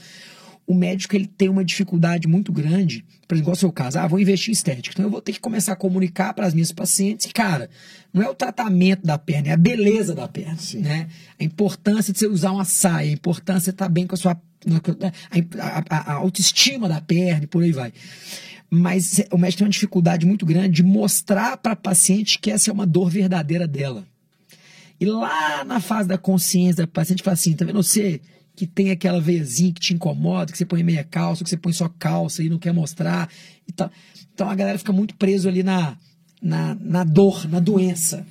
[0.65, 4.07] O médico ele tem uma dificuldade muito grande, por exemplo, igual o seu caso, ah,
[4.07, 6.71] vou investir em estética, então eu vou ter que começar a comunicar para as minhas
[6.71, 7.69] pacientes que, cara,
[8.13, 10.79] não é o tratamento da perna, é a beleza da perna, Sim.
[10.79, 11.09] né?
[11.37, 14.39] A importância de você usar uma saia, a importância de estar bem com a sua
[15.59, 17.93] a, a, a autoestima da perna por aí vai.
[18.69, 22.69] Mas o médico tem uma dificuldade muito grande de mostrar para a paciente que essa
[22.69, 24.05] é uma dor verdadeira dela.
[24.99, 28.21] E lá na fase da consciência da paciente fala assim: tá vendo você
[28.55, 31.71] que tem aquela veiazinha que te incomoda, que você põe meia calça, que você põe
[31.71, 33.29] só calça e não quer mostrar
[33.67, 33.73] e.
[34.33, 35.97] Então a galera fica muito preso ali na,
[36.41, 38.25] na, na dor, na doença.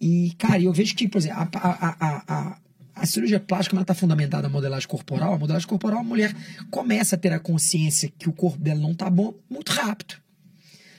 [0.00, 2.58] E, cara, eu vejo que, por exemplo, a, a, a, a
[3.06, 5.34] cirurgia plástica está fundamentada na modelagem corporal.
[5.34, 6.34] A modelagem corporal, a mulher
[6.70, 10.16] começa a ter a consciência que o corpo dela não está bom muito rápido.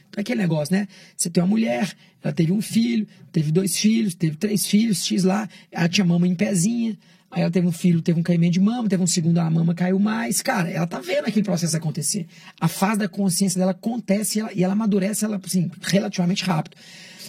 [0.10, 0.88] Então, é aquele negócio, né?
[1.16, 5.24] Você tem uma mulher, ela teve um filho, teve dois filhos, teve três filhos, X
[5.24, 6.98] lá, ela tinha mama em pezinha,
[7.30, 9.76] aí ela teve um filho, teve um caimento de mama, teve um segundo, a mama
[9.76, 10.42] caiu mais.
[10.42, 12.26] Cara, ela tá vendo aquele processo acontecer.
[12.60, 16.76] A fase da consciência dela acontece e ela, e ela amadurece ela, assim, relativamente rápido.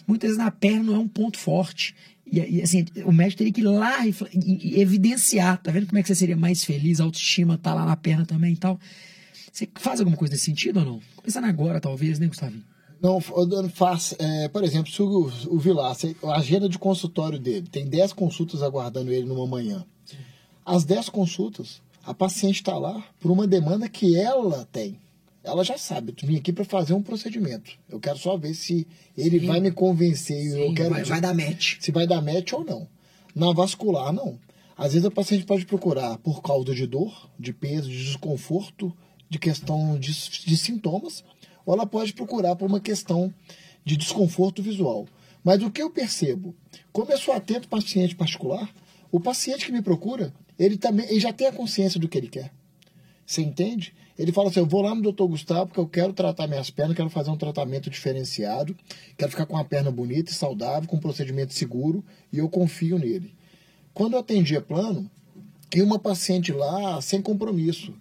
[0.06, 1.94] Muitas vezes na perna não é um ponto forte.
[2.30, 5.98] E, e, assim, o médico teria que ir lá e, e, evidenciar, tá vendo como
[5.98, 8.78] é que você seria mais feliz, a autoestima tá lá na perna também e tal.
[9.52, 11.00] Você faz alguma coisa nesse sentido ou não?
[11.16, 12.64] Começando agora, talvez, né, Gustavinho?
[13.02, 13.18] Não,
[13.70, 14.14] faz.
[14.18, 18.62] É, por exemplo, se o, o Vilar, a agenda de consultório dele, tem 10 consultas
[18.62, 19.84] aguardando ele numa manhã.
[20.64, 24.98] As 10 consultas, a paciente está lá por uma demanda que ela tem.
[25.42, 27.72] Ela já sabe, eu vim aqui para fazer um procedimento.
[27.88, 31.20] Eu quero só ver se ele vai me convencer e eu Sim, quero vai, vai
[31.20, 31.76] dar match.
[31.80, 32.86] se vai dar match ou não.
[33.34, 34.38] Na vascular, não.
[34.76, 38.94] Às vezes a paciente pode procurar por causa de dor, de peso, de desconforto,
[39.28, 41.24] de questão de, de sintomas,
[41.64, 43.32] ou ela pode procurar por uma questão
[43.84, 45.06] de desconforto visual.
[45.44, 46.54] Mas o que eu percebo,
[46.92, 48.70] como eu sou atento paciente particular,
[49.10, 52.28] o paciente que me procura, ele também ele já tem a consciência do que ele
[52.28, 52.52] quer.
[53.24, 53.94] Você entende?
[54.20, 56.94] Ele fala assim: eu vou lá no doutor Gustavo porque eu quero tratar minhas pernas,
[56.94, 58.76] quero fazer um tratamento diferenciado,
[59.16, 62.98] quero ficar com a perna bonita e saudável, com um procedimento seguro, e eu confio
[62.98, 63.34] nele.
[63.94, 65.10] Quando eu atendia plano,
[65.74, 67.94] ia uma paciente lá sem compromisso.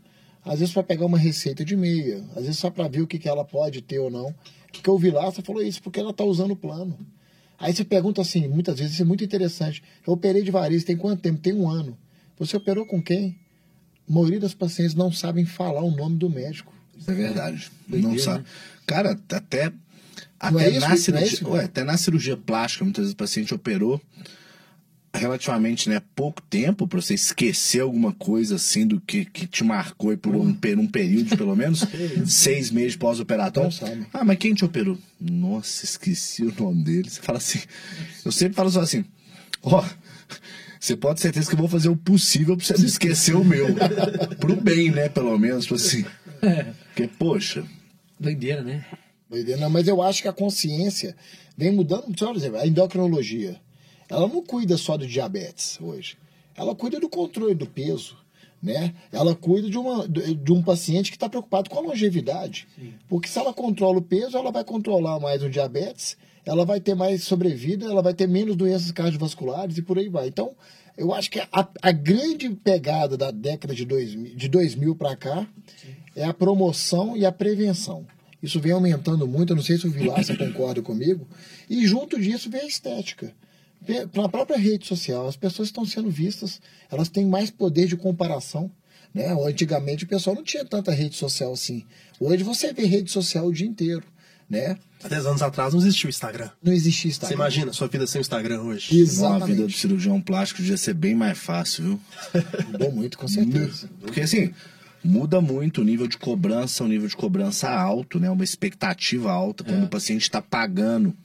[0.43, 3.17] Às vezes para pegar uma receita de meia, às vezes só para ver o que,
[3.17, 4.27] que ela pode ter ou não.
[4.27, 6.97] O que, que eu vi lá, você falou isso, porque ela está usando o plano.
[7.57, 9.81] Aí você pergunta assim, muitas vezes, isso é muito interessante.
[10.05, 11.39] Eu operei de variz, tem quanto tempo?
[11.39, 11.97] Tem um ano.
[12.37, 13.37] Você operou com quem?
[14.09, 16.73] A maioria das pacientes não sabem falar o nome do médico.
[17.07, 17.69] É verdade.
[17.87, 18.43] Doideira, não sabe.
[18.87, 19.71] Cara, até, é
[20.39, 20.79] até, isso?
[20.81, 21.49] na é cirurgia, isso?
[21.49, 24.01] ué, até na cirurgia plástica, muitas vezes o paciente operou
[25.13, 30.11] relativamente né, pouco tempo para você esquecer alguma coisa assim do que, que te marcou
[30.11, 31.83] aí por um, per- um período pelo menos
[32.27, 33.71] seis meses pós-operatório.
[34.13, 34.97] Ah, mas quem te operou?
[35.19, 37.09] Nossa, esqueci o nome dele.
[37.09, 37.59] Você fala assim.
[38.23, 39.03] Eu sempre falo só assim:
[39.63, 39.83] ó.
[40.79, 43.43] Você pode ter certeza que eu vou fazer o possível pra você não esquecer o
[43.43, 43.67] meu.
[44.39, 45.09] Pro bem, né?
[45.09, 46.05] Pelo menos, assim.
[46.93, 47.65] Porque, poxa,
[48.19, 48.85] Doideira, né?
[49.29, 51.15] Doideira, Não, mas eu acho que a consciência
[51.55, 52.13] vem mudando.
[52.13, 53.59] Por exemplo, a endocrinologia,
[54.09, 56.17] ela não cuida só do diabetes hoje.
[56.55, 58.17] Ela cuida do controle do peso,
[58.61, 58.93] né?
[59.11, 62.67] Ela cuida de, uma, de um paciente que está preocupado com a longevidade.
[63.07, 66.17] Porque se ela controla o peso, ela vai controlar mais o diabetes,
[66.49, 70.27] ela vai ter mais sobrevida, ela vai ter menos doenças cardiovasculares e por aí vai.
[70.27, 70.55] Então,
[70.97, 75.47] eu acho que a, a grande pegada da década de 2000, de 2000 para cá
[76.15, 78.03] é a promoção e a prevenção.
[78.41, 81.27] Isso vem aumentando muito, eu não sei se o Vilaça concorda comigo.
[81.69, 83.31] E junto disso vem a estética.
[84.15, 86.59] Na própria rede social, as pessoas estão sendo vistas,
[86.91, 88.71] elas têm mais poder de comparação.
[89.13, 89.27] Né?
[89.45, 91.85] Antigamente o pessoal não tinha tanta rede social assim.
[92.19, 94.03] Hoje você vê rede social o dia inteiro.
[94.49, 94.77] Né?
[95.03, 96.49] Há 10 anos atrás não existia o Instagram.
[96.63, 97.35] Não existia Você Instagram.
[97.35, 98.87] imagina sua vida sem o Instagram hoje?
[98.87, 99.61] a vida Exatamente.
[99.61, 102.01] do cirurgião plástico devia ser bem mais fácil, viu?
[102.71, 103.89] Mudou muito, com certeza.
[104.01, 104.51] Porque assim,
[105.03, 108.29] muda muito o nível de cobrança, o nível de cobrança alto, né?
[108.29, 111.15] Uma expectativa alta quando o paciente está pagando.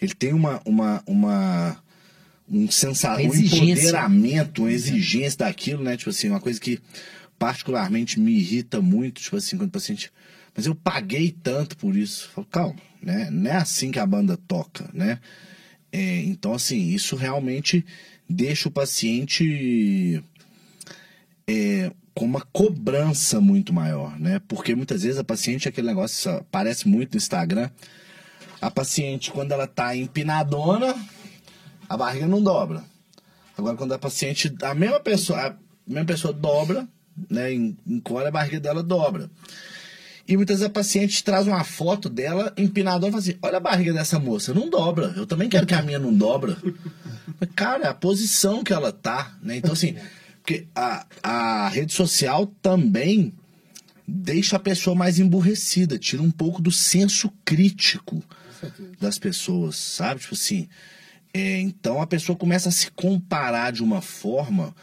[0.00, 1.76] Ele tem uma, uma, uma
[2.50, 5.96] um sensa Uma um empoderamento, uma exigência daquilo, né?
[5.96, 6.80] Tipo assim, uma coisa que
[7.38, 10.10] particularmente me irrita muito, tipo assim, quando o paciente.
[10.56, 12.28] Mas eu paguei tanto por isso.
[12.30, 13.28] Falo, calma, né?
[13.30, 15.18] Não é assim que a banda toca, né?
[15.92, 17.84] É, então, assim, isso realmente
[18.28, 20.22] deixa o paciente
[21.46, 24.40] é, com uma cobrança muito maior, né?
[24.48, 27.70] Porque muitas vezes a paciente, aquele negócio aparece muito no Instagram,
[28.60, 30.94] a paciente, quando ela tá empinadona,
[31.88, 32.82] a barriga não dobra.
[33.56, 36.88] Agora, quando a paciente, a mesma pessoa, a mesma pessoa dobra,
[37.30, 37.52] né?
[37.52, 39.30] en- Encolhe, a barriga dela dobra.
[40.26, 43.60] E muitas vezes a paciente traz uma foto dela empinadona e fala assim: olha a
[43.60, 45.12] barriga dessa moça, não dobra.
[45.16, 46.56] Eu também quero que a minha não dobra.
[47.54, 49.56] Cara, a posição que ela tá, né?
[49.56, 49.96] Então, assim,
[50.40, 53.32] porque a, a rede social também
[54.06, 58.22] deixa a pessoa mais emburrecida, tira um pouco do senso crítico
[59.00, 60.20] das pessoas, sabe?
[60.20, 60.68] Tipo assim,
[61.32, 64.74] é, então a pessoa começa a se comparar de uma forma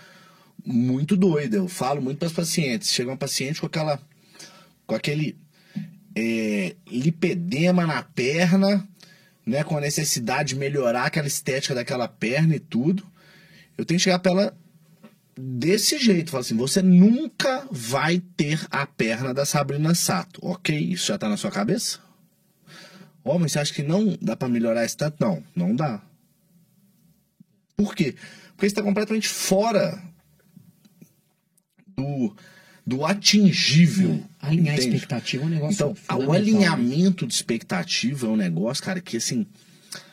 [0.66, 1.58] muito doida.
[1.58, 2.92] Eu falo muito para os pacientes.
[2.92, 4.00] Chega uma paciente com aquela,
[4.92, 5.38] com aquele
[6.14, 8.86] é, lipedema na perna,
[9.46, 13.02] né, com a necessidade de melhorar aquela estética daquela perna e tudo.
[13.78, 14.58] Eu tenho que chegar para ela
[15.34, 20.42] desse jeito, falar assim, você nunca vai ter a perna da Sabrina Sato.
[20.44, 22.00] Ok, isso já tá na sua cabeça?
[23.24, 25.26] Homem, você acha que não dá para melhorar esse tanto?
[25.26, 26.02] Não, não dá.
[27.78, 28.14] Por quê?
[28.58, 30.04] Porque está completamente fora
[31.96, 32.36] do,
[32.86, 34.24] do atingível.
[34.40, 34.96] Alinhar a entende?
[34.96, 39.18] expectativa é um negócio Então, o fundamental, alinhamento de expectativa é um negócio, cara, que
[39.18, 39.46] assim,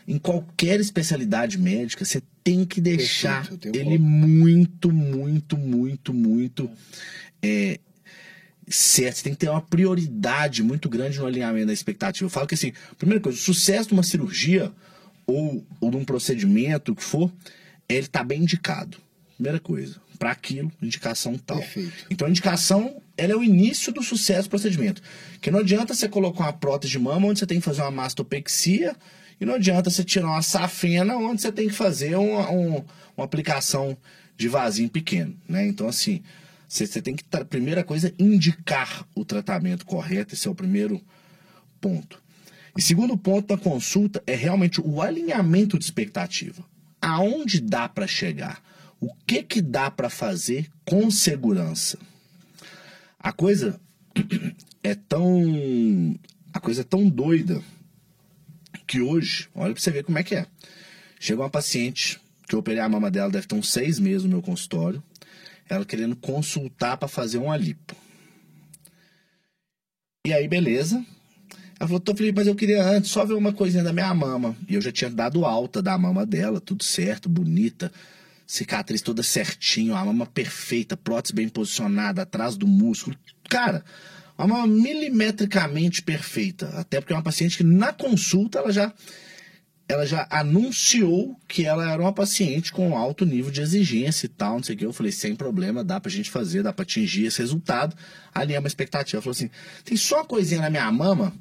[0.06, 6.70] em qualquer especialidade médica, você tem que deixar Perfeito, ele muito, muito, muito, muito
[7.42, 7.78] é,
[8.66, 9.16] certo.
[9.16, 12.24] Você tem que ter uma prioridade muito grande no alinhamento da expectativa.
[12.24, 14.72] Eu falo que assim, primeira coisa, o sucesso de uma cirurgia
[15.26, 17.30] ou, ou de um procedimento, o que for,
[17.88, 18.98] é ele tá bem indicado.
[19.36, 20.00] Primeira coisa.
[20.18, 21.58] Para aquilo, indicação tal.
[21.58, 22.06] Perfeito.
[22.10, 25.00] Então a indicação ela é o início do sucesso do procedimento.
[25.32, 27.90] Porque não adianta você colocar uma prótese de mama onde você tem que fazer uma
[27.90, 28.96] mastopexia
[29.40, 32.84] e não adianta você tirar uma safena onde você tem que fazer uma, um-
[33.16, 33.96] uma aplicação
[34.36, 35.36] de vasinho pequeno.
[35.48, 35.66] Né?
[35.66, 36.22] Então, assim,
[36.70, 41.00] Você, você tem que, primeira coisa, indicar o tratamento correto, esse é o primeiro
[41.80, 42.22] ponto.
[42.76, 46.62] E segundo ponto da consulta é realmente o alinhamento de expectativa.
[47.00, 48.62] Aonde dá para chegar?
[49.00, 51.98] O que que dá para fazer com segurança?
[53.18, 53.80] A coisa
[54.82, 56.18] é tão
[56.52, 57.62] a coisa é tão doida
[58.86, 60.46] que hoje, olha pra você ver como é que é.
[61.20, 64.30] Chega uma paciente que eu operei a mama dela, deve ter uns seis meses no
[64.30, 65.02] meu consultório,
[65.68, 67.94] ela querendo consultar para fazer um lipo.
[70.26, 71.04] E aí, beleza.
[71.78, 74.56] Ela falou, tô Felipe, mas eu queria antes só ver uma coisinha da minha mama.
[74.68, 77.92] E eu já tinha dado alta da mama dela, tudo certo, bonita,
[78.48, 83.14] cicatriz toda certinho, a mama perfeita, prótese bem posicionada, atrás do músculo.
[83.46, 83.84] Cara,
[84.38, 86.66] uma mama milimetricamente perfeita.
[86.70, 88.90] Até porque é uma paciente que na consulta ela já
[89.86, 94.56] ela já anunciou que ela era uma paciente com alto nível de exigência e tal,
[94.56, 94.84] não sei o que.
[94.84, 97.96] Eu falei, sem problema, dá pra gente fazer, dá pra atingir esse resultado.
[98.34, 99.16] Ali é uma expectativa.
[99.16, 99.50] Ela falou assim:
[99.84, 101.34] tem só uma coisinha na minha mama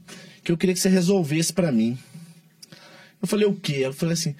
[0.43, 1.97] que eu queria que você resolvesse pra mim.
[3.21, 3.81] Eu falei, o quê?
[3.83, 4.35] Ela falou assim: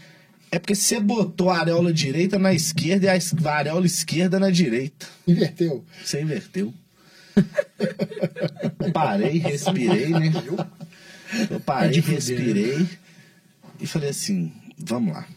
[0.52, 5.08] é porque você botou a areola direita na esquerda e a areola esquerda na direita.
[5.28, 5.84] Inverteu.
[6.04, 6.74] Você inverteu.
[8.80, 10.32] Eu parei, respirei, né?
[11.50, 12.88] Eu parei, É respirei
[13.80, 15.28] e falei assim: vamos lá.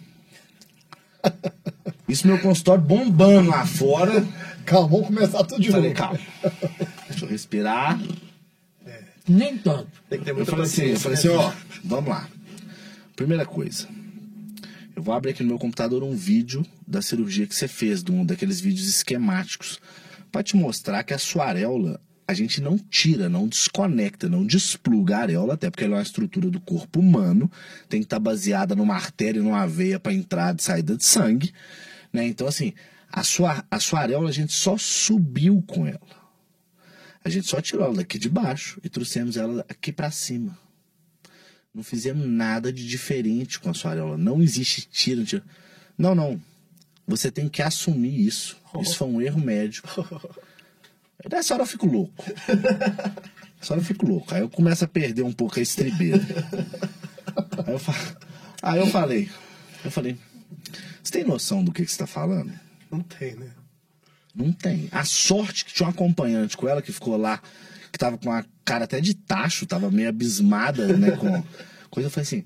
[2.08, 4.26] Isso meu consultório bombando lá fora.
[4.64, 6.00] Calma, vamos começar tudo de Falei, novo.
[6.00, 6.20] calma.
[7.08, 8.00] Deixa eu respirar.
[9.28, 9.88] Nem tanto.
[10.08, 11.52] Tem que ter Eu muita falei assim, eu falei assim, ó,
[11.84, 12.28] vamos lá.
[13.14, 13.86] Primeira coisa.
[15.00, 18.12] Eu vou abrir aqui no meu computador um vídeo da cirurgia que você fez, de
[18.12, 19.80] um daqueles vídeos esquemáticos,
[20.30, 25.16] para te mostrar que a sua areola a gente não tira, não desconecta, não despluga
[25.16, 27.50] a areola, até porque ela é uma estrutura do corpo humano,
[27.88, 31.50] tem que estar baseada numa artéria, e numa veia para entrada e saída de sangue,
[32.12, 32.26] né?
[32.26, 32.74] Então assim,
[33.10, 35.98] a sua a sua areola a gente só subiu com ela.
[37.24, 40.58] A gente só tirou ela daqui de baixo e trouxemos ela aqui para cima.
[41.74, 44.18] Não fizemos nada de diferente com a sua areola.
[44.18, 45.42] Não existe tiro, tiro.
[45.96, 46.40] Não, não.
[47.06, 48.56] Você tem que assumir isso.
[48.80, 49.88] Isso foi um erro médico.
[51.30, 52.24] Nessa hora eu fico louco.
[53.58, 54.34] Nessa hora eu fico louco.
[54.34, 56.24] Aí eu começo a perder um pouco a estribeira.
[57.66, 57.94] Aí eu, fa...
[58.62, 59.30] Aí eu falei.
[59.84, 60.16] Eu falei.
[61.02, 62.52] Você tem noção do que, que você está falando?
[62.90, 63.50] Não tem, né?
[64.34, 64.88] Não tem.
[64.92, 67.42] A sorte que tinha um acompanhante com ela que ficou lá,
[67.92, 71.42] que tava com a cara até de tacho, tava meio abismada, né, com
[71.90, 72.06] coisa.
[72.06, 72.44] Eu falei assim,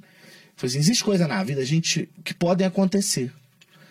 [0.57, 3.33] falei assim, existe coisa na vida, gente, que podem acontecer.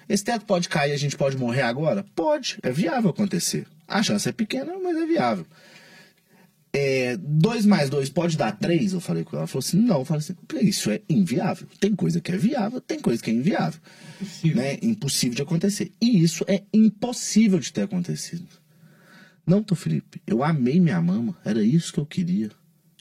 [0.07, 2.05] Esse teto pode cair, a gente pode morrer agora?
[2.15, 3.65] Pode, é viável acontecer.
[3.87, 5.45] A chance é pequena, mas é viável.
[6.75, 8.93] É, dois mais dois pode dar três?
[8.93, 9.41] Eu falei com ela.
[9.41, 9.99] Ela falou assim: não.
[9.99, 10.35] Eu falei assim:
[10.67, 11.67] isso é inviável.
[11.79, 13.79] Tem coisa que é viável, tem coisa que é inviável.
[14.43, 14.79] Né?
[14.81, 15.91] Impossível de acontecer.
[16.01, 18.47] E isso é impossível de ter acontecido.
[19.45, 20.21] Não, tô Felipe.
[20.25, 21.35] Eu amei minha mama.
[21.43, 22.49] Era isso que eu queria.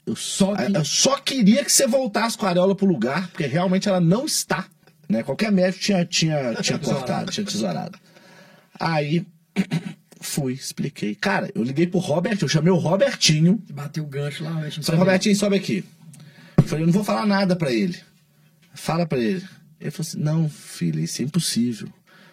[0.05, 3.45] Eu só, que- eu só queria que você voltasse com a areola pro lugar, porque
[3.45, 4.67] realmente ela não está.
[5.07, 5.23] Né?
[5.23, 7.97] Qualquer médico tinha, tinha, tinha cortado, tinha tesourado.
[8.79, 9.25] Aí
[10.19, 11.15] fui, expliquei.
[11.15, 13.61] Cara, eu liguei pro Robert, eu chamei o Robertinho.
[13.71, 14.99] Bateu o gancho lá, não Falei.
[14.99, 15.85] Robertinho, sobe aqui.
[16.57, 17.97] Eu falei, eu não vou falar nada pra ele.
[18.73, 19.45] Fala pra ele.
[19.79, 21.87] Ele falou assim, não, filho, isso é impossível.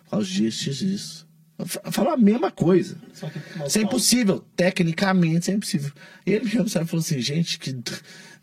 [0.09, 1.29] Fala os dias, dias, isso.
[1.66, 2.96] Falou a mesma coisa.
[3.59, 4.44] Que Isso é impossível.
[4.57, 5.92] Tecnicamente, isso é impossível.
[6.27, 7.73] E ele mesmo sabe, falou assim, gente, que.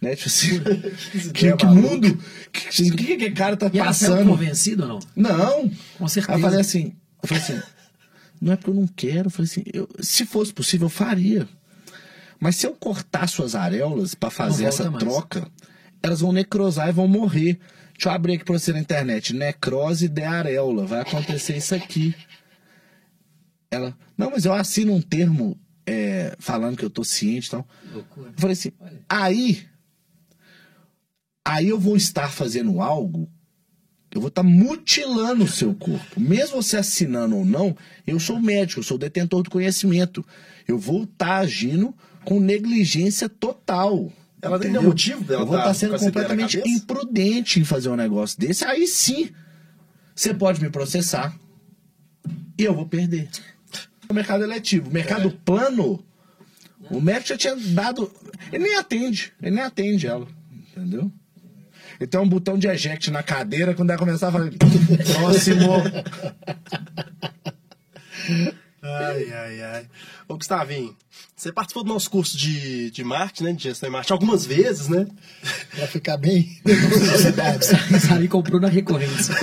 [0.02, 0.60] Né, tipo assim,
[1.34, 1.68] que, que maluca.
[1.68, 2.24] mundo.
[2.52, 4.30] Que, que, que cara tá E passando?
[4.30, 5.00] convencida ou não?
[5.16, 5.72] Não.
[5.98, 6.34] Com certeza.
[6.38, 7.62] Aí eu falei assim, eu falei assim,
[8.40, 11.48] não é porque eu não quero, eu falei assim, eu, se fosse possível, eu faria.
[12.40, 15.04] Mas se eu cortar suas areolas pra fazer essa mais.
[15.04, 15.48] troca,
[16.04, 17.60] elas vão necrosar e vão morrer.
[17.94, 22.14] Deixa eu abrir aqui pra você na internet, necrose de areola, vai acontecer isso aqui.
[23.70, 27.68] Ela, não, mas eu assino um termo é, falando que eu tô ciente e tal.
[27.94, 28.30] Loucura.
[28.30, 28.72] Eu falei assim,
[29.08, 29.66] aí,
[31.46, 33.30] aí eu vou estar fazendo algo,
[34.12, 36.20] eu vou estar mutilando o seu corpo.
[36.20, 37.76] Mesmo você assinando ou não,
[38.06, 40.26] eu sou médico, eu sou detentor do conhecimento.
[40.68, 41.94] Eu vou estar agindo
[42.26, 44.12] com negligência total.
[44.42, 44.90] Ela tem entendeu?
[44.90, 48.40] motivo dela Eu vou tá estar sendo ideia na completamente imprudente em fazer um negócio
[48.40, 48.66] desse.
[48.66, 49.30] Aí sim,
[50.16, 51.38] você pode me processar
[52.58, 53.30] e eu vou perder.
[54.10, 56.04] O mercado eletivo, mercado plano,
[56.90, 58.12] o médico já tinha dado.
[58.52, 61.12] Ele nem atende, ele nem atende ela, entendeu?
[62.10, 64.52] Tem um botão de eject na cadeira, quando ela começar a falar,
[65.16, 65.68] próximo.
[68.88, 69.86] Ai, Ai, ai.
[70.28, 70.96] Ô, Gustavinho,
[71.36, 73.54] você participou do nosso curso de, de marketing, né?
[73.54, 75.08] De gestão e marketing algumas vezes, né?
[75.76, 76.50] Pra ficar bem.
[78.08, 79.36] Sari comprou na recorrência.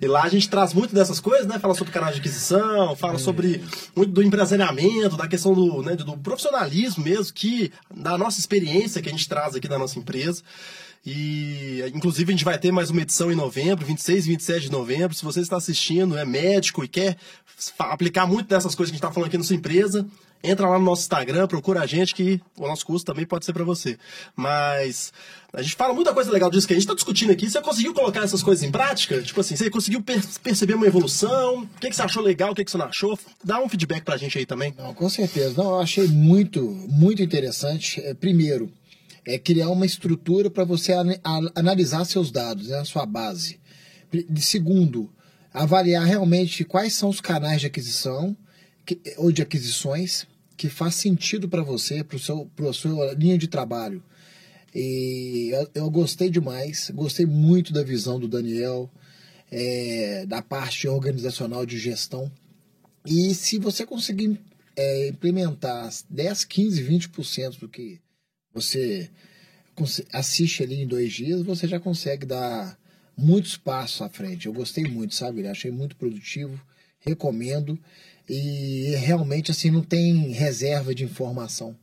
[0.00, 1.58] E lá a gente traz muito dessas coisas, né?
[1.58, 3.62] Fala sobre canal de aquisição, fala sobre
[3.94, 9.08] muito do empresariamento, da questão do, né, do profissionalismo mesmo, que da nossa experiência que
[9.08, 10.42] a gente traz aqui da nossa empresa.
[11.04, 14.70] E inclusive a gente vai ter mais uma edição em novembro, 26 e 27 de
[14.72, 15.14] novembro.
[15.16, 17.16] Se você está assistindo, é médico e quer
[17.78, 20.06] aplicar muito dessas coisas que a gente está falando aqui na sua empresa,
[20.42, 23.52] entra lá no nosso Instagram, procura a gente que o nosso curso também pode ser
[23.54, 23.98] para você.
[24.36, 25.12] Mas
[25.52, 27.48] a gente fala muita coisa legal disso que a gente está discutindo aqui.
[27.50, 29.20] Você conseguiu colocar essas coisas em prática?
[29.22, 31.62] Tipo assim, você conseguiu per- perceber uma evolução?
[31.62, 32.52] O que, que você achou legal?
[32.52, 33.18] O que, que você não achou?
[33.44, 34.74] Dá um feedback pra gente aí também.
[34.78, 35.54] Não, com certeza.
[35.62, 38.00] Não, eu achei muito, muito interessante.
[38.02, 38.70] É, primeiro,
[39.26, 43.58] é criar uma estrutura para você ana- a- analisar seus dados, né, a sua base.
[44.36, 45.10] Segundo,
[45.52, 48.36] avaliar realmente quais são os canais de aquisição
[48.84, 54.02] que- ou de aquisições que faz sentido para você, para a sua linha de trabalho.
[54.74, 58.90] E eu, eu gostei demais, gostei muito da visão do Daniel,
[59.50, 62.30] é, da parte organizacional de gestão.
[63.06, 64.38] E se você conseguir
[64.76, 67.98] é, implementar 10, 15, 20% do que
[68.54, 69.10] você
[70.12, 72.78] assiste ali em dois dias, você já consegue dar
[73.16, 74.46] muitos passos à frente.
[74.46, 75.46] Eu gostei muito, sabe?
[75.46, 76.60] Achei muito produtivo,
[77.00, 77.78] recomendo.
[78.28, 81.76] E realmente, assim, não tem reserva de informação.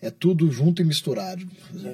[0.00, 1.48] É tudo junto e misturado.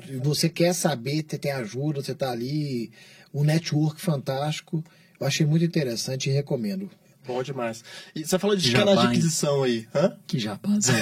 [0.08, 2.90] E você quer saber, você tem ajuda, você está ali,
[3.32, 4.84] um network fantástico.
[5.18, 6.90] Eu achei muito interessante e recomendo.
[7.32, 7.84] Bom demais.
[8.14, 10.16] E você falou de canais de aquisição aí, hã?
[10.26, 10.94] Que japazão.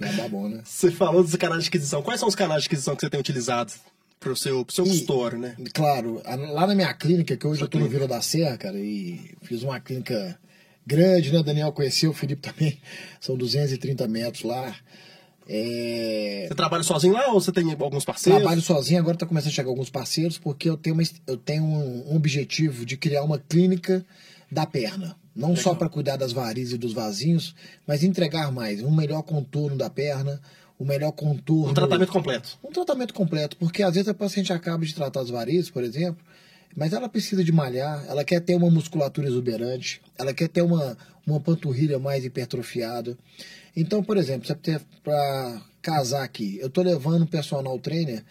[0.00, 0.60] Já dá bom, né?
[0.64, 2.00] Você falou dos canais de aquisição.
[2.02, 3.72] Quais são os canais de aquisição que você tem utilizado
[4.20, 5.56] pro seu, pro seu E- consultório, né?
[5.72, 6.22] Claro,
[6.52, 9.62] lá na minha clínica, que hoje eu tô no Vila da Serra, cara, e fiz
[9.64, 10.38] uma clínica
[10.86, 11.40] grande, né?
[11.40, 12.78] O Daniel conheceu, o Felipe também.
[13.20, 14.74] São 230 metros lá.
[15.46, 18.40] É, Você trabalha sozinho lá ou você tem alguns parceiros?
[18.40, 21.62] Trabalho sozinho, agora está começando a chegar alguns parceiros, porque eu tenho, uma, eu tenho
[21.62, 24.04] um, um objetivo de criar uma clínica
[24.54, 25.16] da perna.
[25.34, 29.76] Não só para cuidar das varizes e dos vasinhos, mas entregar mais, um melhor contorno
[29.76, 30.40] da perna,
[30.78, 31.72] o melhor contorno.
[31.72, 32.58] Um tratamento completo.
[32.62, 36.24] Um tratamento completo, porque às vezes a paciente acaba de tratar as varizes, por exemplo,
[36.76, 40.96] mas ela precisa de malhar, ela quer ter uma musculatura exuberante, ela quer ter uma,
[41.26, 43.18] uma panturrilha mais hipertrofiada.
[43.76, 44.48] Então, por exemplo,
[45.02, 48.24] para casar aqui, eu estou levando um personal trainer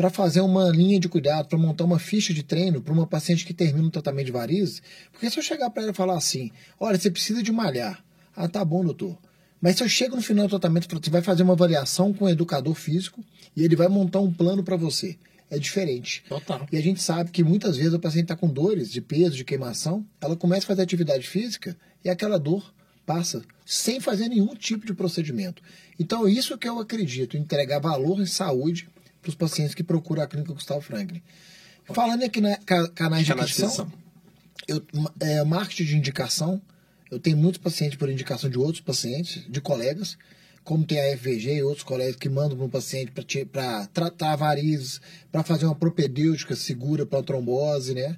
[0.00, 3.44] para fazer uma linha de cuidado, para montar uma ficha de treino para uma paciente
[3.44, 4.82] que termina o tratamento de varizes.
[5.12, 8.02] Porque se eu chegar para ela e falar assim, olha, você precisa de malhar.
[8.34, 9.18] Ah, tá bom, doutor.
[9.60, 12.28] Mas se eu chego no final do tratamento, você vai fazer uma avaliação com o
[12.30, 13.22] educador físico
[13.54, 15.18] e ele vai montar um plano para você.
[15.50, 16.24] É diferente.
[16.26, 16.66] Total.
[16.72, 19.44] E a gente sabe que muitas vezes o paciente está com dores de peso, de
[19.44, 22.72] queimação, ela começa a fazer atividade física e aquela dor
[23.04, 25.62] passa sem fazer nenhum tipo de procedimento.
[25.98, 28.88] Então, isso que eu acredito, entregar valor e saúde
[29.20, 31.22] para os pacientes que procuram a clínica Gustavo Franklin.
[31.92, 33.92] Falando aqui na ca- canais de aquisição,
[34.68, 34.82] eu,
[35.20, 36.60] é, marketing de indicação,
[37.10, 40.16] eu tenho muitos pacientes por indicação de outros pacientes, de colegas,
[40.62, 43.10] como tem a FVG e outros colegas que mandam para um paciente
[43.50, 45.00] para tratar varizes,
[45.32, 48.16] para fazer uma propedêutica segura para a trombose, né?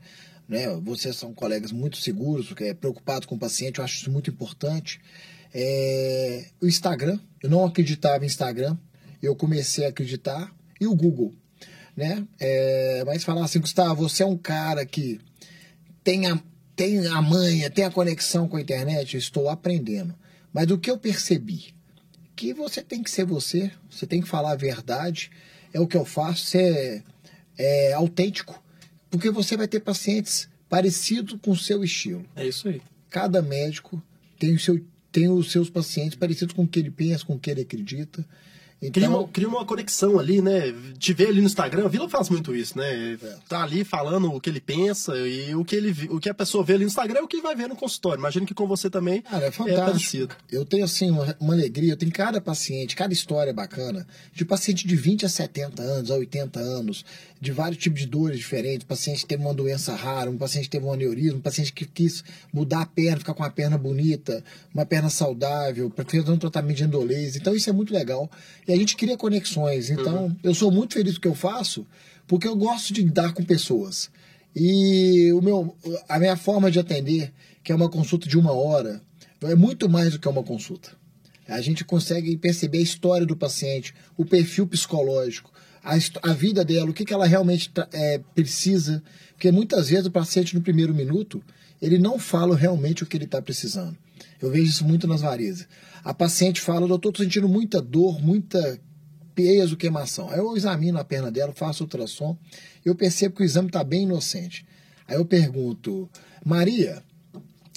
[0.48, 0.68] né?
[0.82, 4.28] Vocês são colegas muito seguros, que é preocupados com o paciente, eu acho isso muito
[4.28, 5.00] importante.
[5.54, 8.76] É, o Instagram, eu não acreditava em Instagram,
[9.22, 11.32] eu comecei a acreditar, e o Google,
[11.96, 12.26] né?
[12.40, 15.20] É, mas falar assim, Gustavo, você é um cara que
[16.02, 16.38] tem a,
[16.74, 20.14] tem a manha, tem a conexão com a internet, eu estou aprendendo.
[20.52, 21.74] Mas o que eu percebi?
[22.34, 25.30] Que você tem que ser você, você tem que falar a verdade,
[25.72, 27.04] é o que eu faço, ser
[27.56, 28.62] é, autêntico,
[29.10, 32.24] porque você vai ter pacientes parecidos com o seu estilo.
[32.34, 32.80] É isso aí.
[33.10, 34.02] Cada médico
[34.38, 37.38] tem, o seu, tem os seus pacientes parecidos com o que ele pensa, com o
[37.38, 38.26] que ele acredita.
[38.90, 40.74] Cria, Então, uma, cria uma conexão ali, né?
[40.98, 43.16] Te ver ali no Instagram, a Vila faz muito isso, né?
[43.48, 46.64] Tá ali falando o que ele pensa e o que, ele, o que a pessoa
[46.64, 48.18] vê ali no Instagram é o que vai ver no consultório.
[48.20, 49.86] Imagino que com você também Cara, é é fantástico.
[49.86, 50.34] parecido.
[50.50, 51.92] eu tenho, assim, uma, uma alegria.
[51.92, 54.06] Eu tenho cada paciente, cada história bacana.
[54.34, 57.04] De paciente de 20 a 70 anos, a 80 anos,
[57.42, 58.86] de vários tipos de dores diferentes.
[58.86, 61.84] Paciente que teve uma doença rara, um paciente que teve um aneurisma, um paciente que
[61.84, 62.22] quis
[62.52, 66.84] mudar a perna, ficar com a perna bonita, uma perna saudável, fazer um tratamento de
[66.84, 67.40] endolese.
[67.40, 68.30] Então, isso é muito legal.
[68.66, 69.90] E a gente cria conexões.
[69.90, 71.84] Então, eu sou muito feliz com o que eu faço,
[72.28, 74.08] porque eu gosto de lidar com pessoas.
[74.54, 75.76] E o meu,
[76.08, 77.32] a minha forma de atender,
[77.64, 79.02] que é uma consulta de uma hora,
[79.42, 80.92] é muito mais do que uma consulta.
[81.48, 85.51] A gente consegue perceber a história do paciente, o perfil psicológico,
[85.82, 89.02] a, a vida dela, o que, que ela realmente é, precisa.
[89.32, 91.42] Porque muitas vezes o paciente, no primeiro minuto,
[91.80, 93.96] ele não fala realmente o que ele está precisando.
[94.40, 95.66] Eu vejo isso muito nas varizes.
[96.04, 98.78] A paciente fala, doutor, estou sentindo muita dor, muita
[99.34, 100.30] peso, queimação.
[100.30, 102.36] Aí eu examino a perna dela, faço ultrassom,
[102.84, 104.66] eu percebo que o exame está bem inocente.
[105.08, 106.08] Aí eu pergunto,
[106.44, 107.02] Maria,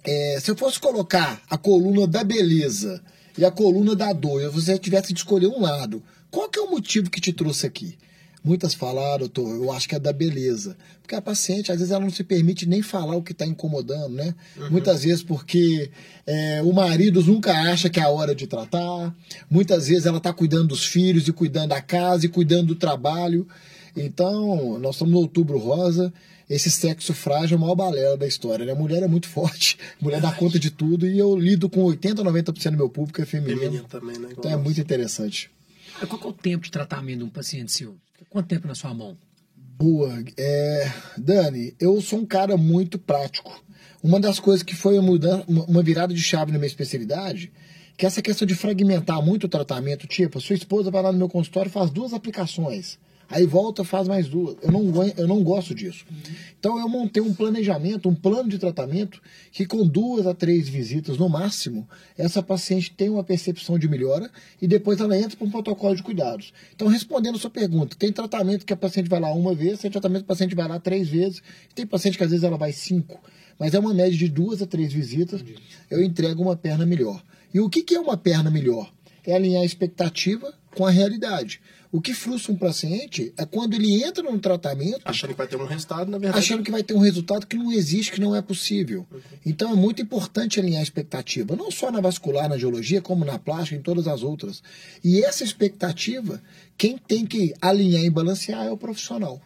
[0.03, 3.01] é, se eu fosse colocar a coluna da beleza
[3.37, 6.03] e a coluna da dor, e você tivesse de escolher um lado,
[6.35, 7.97] qual que é o motivo que te trouxe aqui?
[8.43, 10.75] Muitas falaram, doutor, eu acho que é da beleza.
[11.01, 14.09] Porque a paciente, às vezes, ela não se permite nem falar o que está incomodando,
[14.09, 14.35] né?
[14.57, 14.71] Uhum.
[14.71, 15.89] Muitas vezes porque
[16.27, 19.15] é, o marido nunca acha que é a hora de tratar.
[19.49, 23.47] Muitas vezes ela está cuidando dos filhos e cuidando da casa e cuidando do trabalho.
[23.95, 26.13] Então, nós estamos no outubro rosa.
[26.49, 28.73] Esse sexo frágil é o maior balela da história, né?
[28.73, 32.21] A mulher é muito forte, mulher dá conta de tudo e eu lido com 80,
[32.21, 33.59] 90% do meu público é feminino.
[33.61, 34.27] Feminino também, né?
[34.31, 35.54] Então é muito interessante.
[36.07, 37.95] Qual é o tempo de tratamento de um paciente seu?
[38.29, 39.17] Quanto tempo na sua mão?
[39.55, 40.23] Boa.
[40.37, 43.63] É, Dani, eu sou um cara muito prático.
[44.03, 47.51] Uma das coisas que foi uma, virada de chave na minha especialidade,
[47.97, 51.11] que é essa questão de fragmentar muito o tratamento, tipo, a sua esposa vai lá
[51.11, 52.99] no meu consultório e faz duas aplicações.
[53.29, 54.55] Aí volta, faz mais duas.
[54.61, 56.05] Eu não, eu não gosto disso.
[56.09, 56.35] Uhum.
[56.59, 59.21] Então eu montei um planejamento, um plano de tratamento
[59.51, 64.29] que com duas a três visitas no máximo, essa paciente tem uma percepção de melhora
[64.61, 66.53] e depois ela entra para um protocolo de cuidados.
[66.75, 69.91] Então, respondendo a sua pergunta, tem tratamento que a paciente vai lá uma vez, tem
[69.91, 71.41] tratamento que a paciente vai lá três vezes,
[71.73, 73.21] tem paciente que às vezes ela vai cinco.
[73.57, 75.43] Mas é uma média de duas a três visitas,
[75.89, 77.23] eu entrego uma perna melhor.
[77.53, 78.91] E o que, que é uma perna melhor?
[79.25, 81.61] É alinhar a expectativa com a realidade.
[81.91, 85.01] O que frustra um paciente é quando ele entra num tratamento.
[85.05, 86.39] Achando que vai ter um resultado, na verdade.
[86.39, 89.05] Achando que vai ter um resultado que não existe, que não é possível.
[89.11, 89.19] Uhum.
[89.45, 93.39] Então é muito importante alinhar a expectativa, não só na vascular, na geologia, como na
[93.39, 94.61] plástica, em todas as outras.
[95.03, 96.41] E essa expectativa,
[96.77, 99.41] quem tem que alinhar e balancear é o profissional.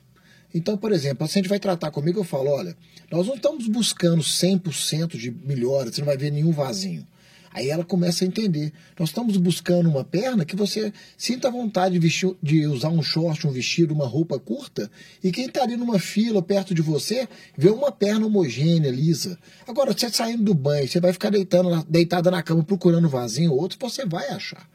[0.53, 2.75] Então, por exemplo, o paciente vai tratar comigo, eu falo, olha,
[3.11, 7.05] nós não estamos buscando 100% de melhora, você não vai ver nenhum vasinho.
[7.51, 8.71] Aí ela começa a entender.
[8.97, 13.47] Nós estamos buscando uma perna que você sinta vontade de, vestir, de usar um short,
[13.47, 14.89] um vestido, uma roupa curta,
[15.23, 17.27] e quem está ali numa fila perto de você
[17.57, 19.37] vê uma perna homogênea, lisa.
[19.67, 23.51] Agora, você saindo do banho, você vai ficar deitando, deitada na cama procurando um vasinho
[23.51, 24.67] ou outro, você vai achar.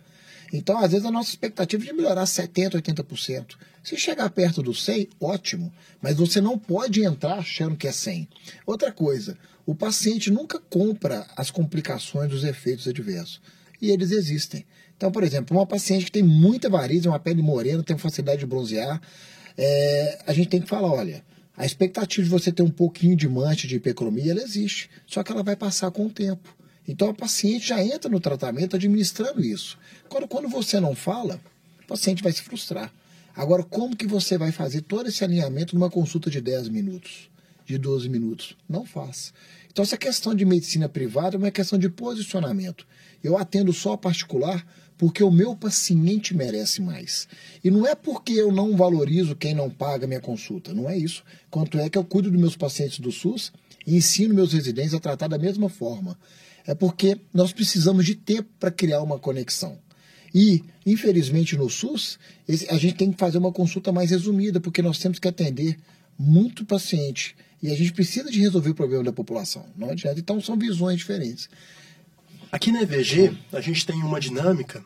[0.53, 3.57] Então, às vezes, a nossa expectativa é de melhorar 70%, 80%.
[3.83, 8.29] Se chegar perto do 100, ótimo, mas você não pode entrar achando que é 100.
[8.65, 9.37] Outra coisa,
[9.67, 13.41] o paciente nunca compra as complicações dos efeitos adversos.
[13.81, 14.65] E eles existem.
[14.97, 18.47] Então, por exemplo, uma paciente que tem muita varizes, uma pele morena, tem facilidade de
[18.47, 19.01] bronzear,
[19.57, 21.25] é, a gente tem que falar, olha,
[21.57, 24.91] a expectativa de você ter um pouquinho de mancha de hipercromia, ela existe.
[25.07, 26.55] Só que ela vai passar com o tempo.
[26.87, 29.79] Então a paciente já entra no tratamento administrando isso.
[30.09, 31.41] Quando, quando você não fala,
[31.85, 32.93] o paciente vai se frustrar.
[33.35, 37.31] Agora, como que você vai fazer todo esse alinhamento numa consulta de 10 minutos?
[37.65, 38.57] De 12 minutos.
[38.69, 39.33] Não faz.
[39.71, 42.87] Então, essa questão de medicina privada é uma questão de posicionamento.
[43.23, 44.65] Eu atendo só particular
[44.97, 47.27] porque o meu paciente merece mais.
[47.63, 51.25] E não é porque eu não valorizo quem não paga minha consulta, não é isso.
[51.51, 53.53] Quanto é que eu cuido dos meus pacientes do SUS
[53.87, 56.19] e ensino meus residentes a tratar da mesma forma.
[56.67, 59.79] É porque nós precisamos de tempo para criar uma conexão.
[60.35, 62.19] E, infelizmente, no SUS,
[62.69, 65.79] a gente tem que fazer uma consulta mais resumida, porque nós temos que atender
[66.19, 69.65] muito paciente e a gente precisa de resolver o problema da população.
[69.75, 70.21] Não adianta.
[70.21, 71.49] Então são visões diferentes.
[72.53, 74.85] Aqui na EVG, a gente tem uma dinâmica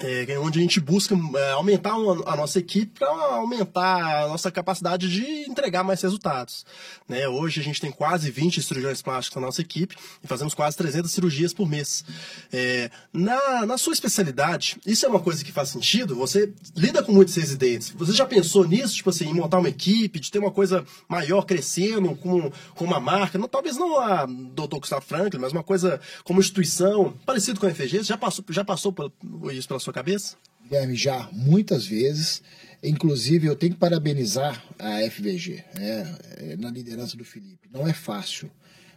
[0.00, 5.08] é, onde a gente busca é, aumentar a nossa equipe para aumentar a nossa capacidade
[5.08, 6.64] de entregar mais resultados.
[7.08, 7.26] Né?
[7.28, 11.10] Hoje a gente tem quase 20 cirurgiões plásticos na nossa equipe e fazemos quase 300
[11.10, 12.04] cirurgias por mês.
[12.52, 16.14] É, na, na sua especialidade, isso é uma coisa que faz sentido?
[16.16, 17.90] Você lida com muitos residentes.
[17.90, 21.42] Você já pensou nisso, tipo assim, em montar uma equipe, de ter uma coisa maior
[21.42, 23.38] crescendo com, com uma marca?
[23.38, 24.78] Não, talvez não a Dr.
[24.78, 27.98] Gustavo Franklin, mas uma coisa como instituição, parecido com a FG.
[27.98, 29.12] Você já passou, já passou por
[29.52, 30.36] isso pela sua sua cabeça?
[30.62, 32.42] Guilherme, já muitas vezes.
[32.82, 37.68] Inclusive, eu tenho que parabenizar a FVG né, é, na liderança do Felipe.
[37.72, 38.50] Não é fácil.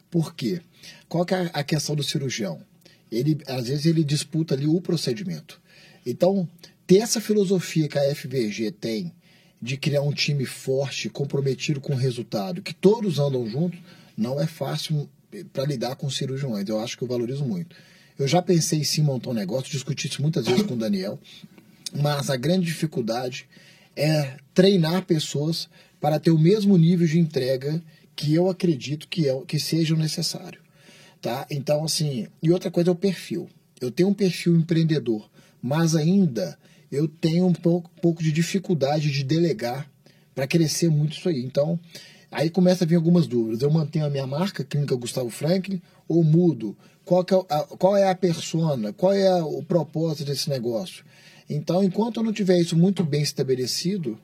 [0.10, 0.62] Por quê?
[1.08, 2.62] Qual que é a questão do cirurgião?
[3.10, 5.62] Ele, às vezes ele disputa ali o procedimento.
[6.06, 6.48] Então,
[6.86, 9.14] ter essa filosofia que a FVG tem
[9.62, 13.80] de criar um time forte, comprometido com o resultado, que todos andam juntos,
[14.18, 15.10] não é fácil
[15.54, 16.68] para lidar com cirurgiões.
[16.68, 17.76] Eu acho que eu valorizo muito.
[18.22, 21.18] Eu já pensei em sim montar um negócio, discuti isso muitas vezes com o Daniel,
[21.92, 23.48] mas a grande dificuldade
[23.96, 25.68] é treinar pessoas
[26.00, 27.82] para ter o mesmo nível de entrega
[28.16, 30.62] que eu acredito que, é, que seja necessário.
[31.20, 31.48] Tá?
[31.50, 33.50] Então, assim, e outra coisa é o perfil.
[33.80, 35.28] Eu tenho um perfil empreendedor,
[35.60, 36.60] mas ainda
[36.92, 39.90] eu tenho um pouco, pouco de dificuldade de delegar
[40.36, 41.44] para crescer muito isso aí.
[41.44, 41.80] Então,
[42.32, 43.62] Aí começa a vir algumas dúvidas.
[43.62, 46.76] Eu mantenho a minha marca, Clínica Gustavo Franklin, ou mudo?
[47.04, 48.94] Qual, é, a, qual é a persona?
[48.94, 51.04] Qual é o propósito desse negócio?
[51.50, 54.18] Então, enquanto eu não tiver isso muito bem estabelecido,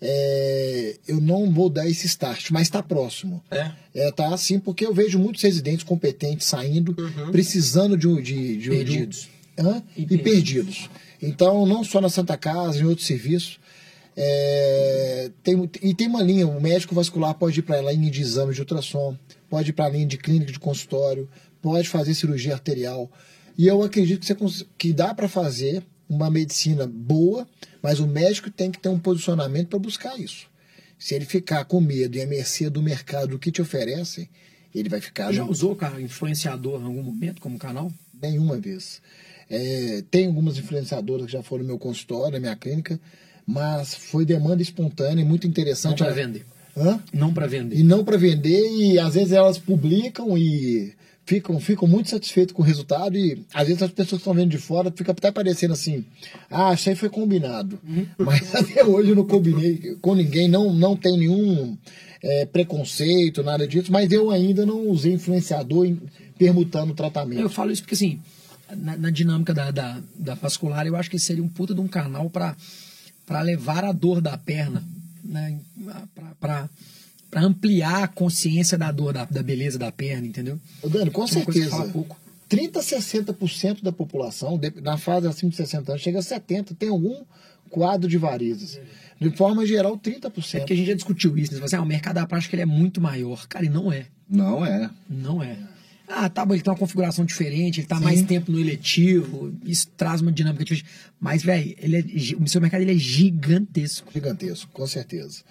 [0.00, 3.42] é, eu não vou dar esse start, mas está próximo.
[3.50, 3.70] É.
[3.94, 6.94] É, tá assim, porque eu vejo muitos residentes competentes saindo,
[7.30, 9.28] precisando de, um- de, de, de um- Perdidos.
[9.96, 10.90] E E, perdidos.
[11.22, 13.58] Então, não só na Santa Casa, em outros serviços.
[14.16, 18.22] É, tem, e tem uma linha, o médico vascular pode ir para a linha de
[18.22, 19.16] exame de ultrassom,
[19.48, 21.28] pode ir para a linha de clínica de consultório,
[21.60, 23.10] pode fazer cirurgia arterial.
[23.58, 27.46] E eu acredito que, você, que dá para fazer uma medicina boa,
[27.82, 30.46] mas o médico tem que ter um posicionamento para buscar isso.
[30.98, 34.28] Se ele ficar com medo e à mercê do mercado, do que te oferecem,
[34.74, 37.92] ele vai ficar Já no- usou, cara, influenciador em algum momento como canal?
[38.20, 39.02] Nenhuma vez.
[39.48, 42.98] É, tem algumas influenciadoras que já foram no meu consultório, na minha clínica,
[43.46, 45.98] mas foi demanda espontânea, muito Não interessante.
[46.02, 46.44] para vender.
[46.76, 47.00] Hã?
[47.12, 47.76] Não para vender.
[47.78, 50.92] E não para vender, e às vezes elas publicam e
[51.24, 54.50] ficam, ficam muito satisfeitos com o resultado, e às vezes as pessoas que estão vendo
[54.50, 56.04] de fora fica até parecendo assim,
[56.50, 57.78] ah, isso aí foi combinado.
[58.18, 61.76] Mas até hoje eu não combinei com ninguém, não, não tem nenhum
[62.22, 66.00] é, preconceito, nada disso, mas eu ainda não usei influenciador em-
[66.36, 67.40] permutando o tratamento.
[67.40, 68.20] Eu falo isso porque, assim,
[68.76, 71.88] na, na dinâmica da, da, da vascular, eu acho que seria um puta de um
[71.88, 72.54] canal para
[73.42, 74.82] levar a dor da perna,
[75.24, 75.58] né?
[76.40, 76.68] Para
[77.42, 80.58] ampliar a consciência da dor, da, da beleza da perna, entendeu?
[80.82, 81.84] Ô, Dani, com É certeza.
[81.88, 82.16] pouco.
[82.48, 86.88] 30 a 60% da população, na fase acima de 60 anos, chega a 70%, tem
[86.88, 87.24] algum
[87.68, 88.78] quadro de varizes.
[89.20, 90.30] De forma geral, É 30%.
[90.60, 91.58] porque a gente já discutiu isso, né?
[91.58, 93.46] Você assim, ah, o mercado da prática ele é muito maior.
[93.48, 94.06] Cara, e não é.
[94.30, 94.88] Não é.
[95.10, 95.56] Não é.
[96.08, 99.88] Ah, tá bom, ele tem uma configuração diferente, ele tá mais tempo no eletivo, isso
[99.96, 100.88] traz uma dinâmica diferente.
[101.18, 104.12] Mas, velho, é, o seu mercado ele é gigantesco.
[104.12, 105.42] Gigantesco, com certeza.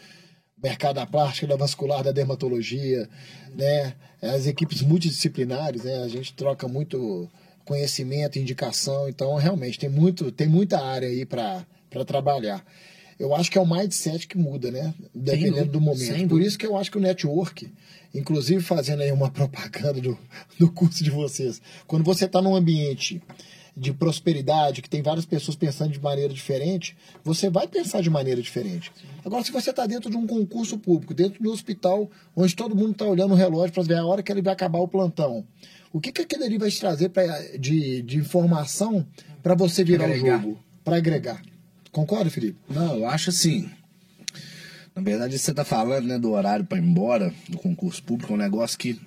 [0.62, 3.10] Mercado da plástica, da vascular, da dermatologia,
[3.54, 3.94] né?
[4.22, 6.04] As equipes multidisciplinares, né?
[6.04, 7.30] A gente troca muito
[7.66, 11.66] conhecimento, indicação, então realmente tem muito, tem muita área aí para
[12.06, 12.64] trabalhar.
[13.20, 14.94] Eu acho que é o mindset que muda, né?
[15.14, 16.28] Dependendo do momento.
[16.28, 17.72] Por isso que eu acho que o network,
[18.14, 20.18] inclusive fazendo aí uma propaganda do,
[20.60, 23.22] do curso de vocês, quando você está num ambiente
[23.78, 28.42] de prosperidade, que tem várias pessoas pensando de maneira diferente, você vai pensar de maneira
[28.42, 28.92] diferente.
[29.24, 32.92] Agora, se você está dentro de um concurso público, dentro do hospital, onde todo mundo
[32.92, 35.46] está olhando o relógio para ver a hora que ele vai acabar o plantão,
[35.92, 37.26] o que, que aquele ali vai te trazer pra,
[37.58, 39.06] de, de informação
[39.44, 40.60] para você virar o jogo?
[40.84, 41.42] Para agregar.
[41.96, 42.60] Concorda, Felipe?
[42.70, 43.70] Não, eu acho assim.
[44.94, 48.36] Na verdade, você tá falando né, do horário para ir embora do concurso público, é
[48.36, 49.00] um negócio que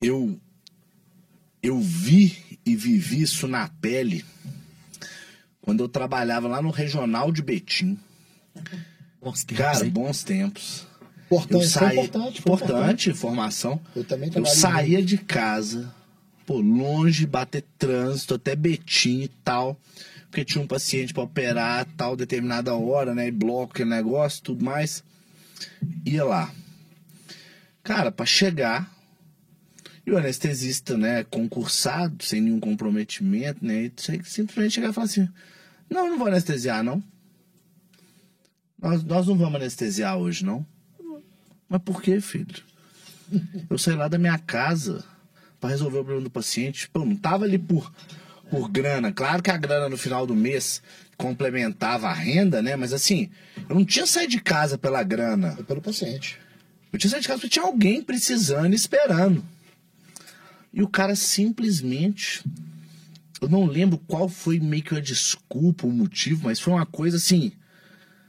[0.00, 0.40] eu
[1.62, 4.24] eu vi e vivi isso na pele
[5.60, 7.98] quando eu trabalhava lá no regional de Betim.
[9.20, 9.90] Bons tempos, Cara, hein?
[9.90, 10.86] bons tempos.
[11.26, 13.78] Importante, eu saí, importante, foi importante, formação.
[13.94, 15.94] Eu também Eu saía de casa,
[16.46, 19.78] pô, longe, bater trânsito, até Betim e tal,
[20.30, 24.64] porque tinha um paciente pra operar tal determinada hora, né, e bloco, aquele negócio, tudo
[24.64, 25.02] mais.
[26.06, 26.54] Ia lá.
[27.82, 28.88] Cara, pra chegar,
[30.06, 33.92] e o anestesista, né, concursado, sem nenhum comprometimento, né, e
[34.24, 35.28] simplesmente chegar e falar assim:
[35.90, 37.02] Não, eu não vou anestesiar, não.
[38.80, 40.64] Nós, nós não vamos anestesiar hoje, não.
[41.68, 42.62] Mas por que, filho?
[43.68, 45.04] Eu saí lá da minha casa
[45.60, 46.88] pra resolver o problema do paciente.
[46.88, 47.92] Pô, não tava ali por,
[48.50, 49.12] por grana.
[49.12, 50.82] Claro que a grana no final do mês
[51.16, 52.76] complementava a renda, né?
[52.76, 53.30] Mas assim,
[53.68, 55.56] eu não tinha saído de casa pela grana.
[55.58, 56.38] É pelo paciente.
[56.92, 59.44] Eu tinha saído de casa porque tinha alguém precisando e esperando.
[60.72, 62.44] E o cara simplesmente.
[63.40, 67.16] Eu não lembro qual foi meio que a desculpa, o motivo, mas foi uma coisa
[67.16, 67.52] assim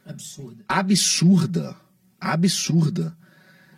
[0.05, 0.63] Absurdo.
[0.69, 1.75] absurda,
[2.19, 3.17] absurda,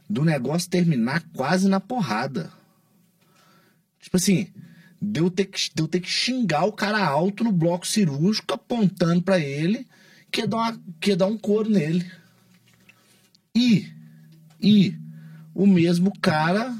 [0.07, 2.51] do negócio terminar quase na porrada.
[3.99, 4.47] Tipo assim,
[5.03, 9.37] deu ter que, deu ter que xingar o cara alto no bloco cirúrgico, apontando pra
[9.39, 9.85] ele
[10.31, 12.09] que ia dar, uma, que dar um couro nele.
[13.55, 13.91] E,
[14.61, 14.95] e,
[15.53, 16.75] o mesmo cara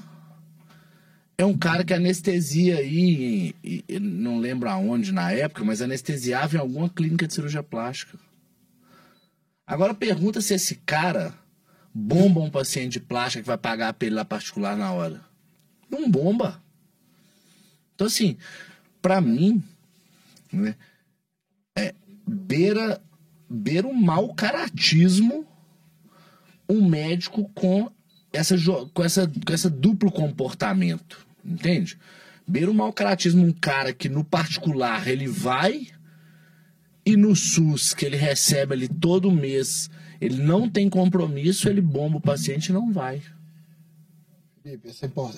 [1.37, 6.55] é um cara que anestesia aí, e- e não lembro aonde na época, mas anestesiava
[6.55, 8.17] em alguma clínica de cirurgia plástica.
[9.67, 11.33] Agora pergunta se esse cara
[11.93, 15.21] bomba um paciente de plástica que vai pagar pra ele lá particular na hora.
[15.89, 16.62] Não bomba.
[17.95, 18.37] Então, assim,
[19.01, 19.61] pra mim,
[20.51, 20.75] né,
[21.77, 21.93] é,
[22.27, 23.01] beira,
[23.49, 25.45] beira um mau caratismo
[26.67, 27.91] um médico com
[28.31, 28.55] essa,
[28.93, 31.97] com essa, com essa duplo comportamento, entende?
[32.47, 35.87] Beira um mau caratismo um cara que no particular ele vai
[37.05, 39.89] e no SUS, que ele recebe ali todo mês
[40.23, 43.21] ele não tem compromisso, ele bomba o paciente e não vai.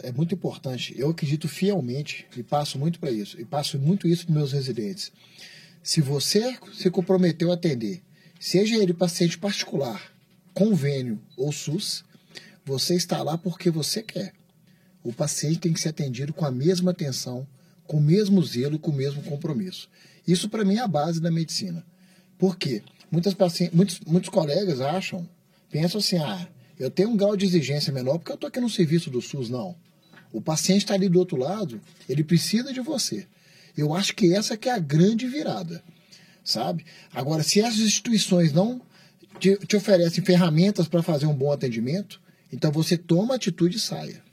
[0.03, 0.93] É, muito importante.
[0.97, 3.39] Eu acredito fielmente e passo muito para isso.
[3.41, 5.11] E passo muito isso para meus residentes.
[5.82, 8.03] Se você se comprometeu a atender,
[8.39, 10.13] seja ele paciente particular,
[10.53, 12.03] convênio ou SUS,
[12.63, 14.34] você está lá porque você quer.
[15.03, 17.47] O paciente tem que ser atendido com a mesma atenção,
[17.86, 19.89] com o mesmo zelo e com o mesmo compromisso.
[20.28, 21.86] Isso, para mim, é a base da medicina.
[22.38, 22.82] Por quê?
[23.11, 23.36] Muitas
[23.71, 25.28] muitos, muitos colegas acham,
[25.69, 26.47] pensam assim, ah,
[26.80, 29.49] eu tenho um grau de exigência menor porque eu estou aqui no serviço do SUS.
[29.49, 29.76] Não.
[30.32, 33.26] O paciente está ali do outro lado, ele precisa de você.
[33.78, 35.84] Eu acho que essa que é a grande virada,
[36.43, 36.86] sabe?
[37.13, 38.82] Agora, se as instituições não
[39.39, 42.21] te, te oferecem ferramentas para fazer um bom atendimento,
[42.51, 44.24] então você toma atitude e saia.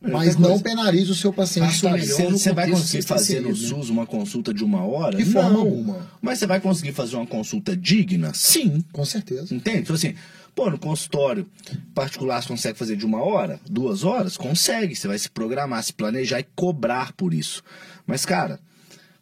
[0.00, 1.82] Mas não coisa, penalize o seu paciente.
[1.82, 1.90] Tá?
[1.90, 3.54] melhor Você, você vai conseguir fazer no né?
[3.54, 5.16] SUS uma consulta de uma hora?
[5.16, 5.60] De forma Não.
[5.60, 6.08] alguma.
[6.22, 8.32] Mas você vai conseguir fazer uma consulta digna?
[8.32, 8.84] Sim.
[8.92, 9.52] Com certeza.
[9.52, 9.78] Entende?
[9.80, 10.14] Então, assim,
[10.54, 11.48] pô, no consultório
[11.94, 14.36] particular você consegue fazer de uma hora, duas horas?
[14.36, 14.94] Consegue.
[14.94, 17.62] Você vai se programar, se planejar e cobrar por isso.
[18.06, 18.60] Mas, cara,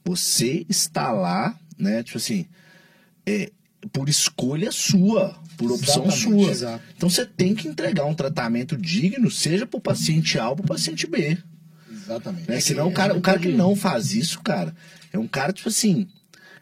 [0.05, 2.03] você está lá, né?
[2.03, 2.47] Tipo assim,
[3.25, 3.51] é,
[3.93, 6.51] por escolha sua, por opção Exatamente, sua.
[6.51, 6.85] exato.
[6.97, 10.65] Então você tem que entregar um tratamento digno, seja para o paciente A ou para
[10.65, 11.39] o paciente B.
[11.91, 12.49] Exatamente.
[12.49, 12.61] Né?
[12.61, 14.75] Senão o cara, o cara que não faz isso, cara,
[15.13, 16.07] é um cara, tipo assim,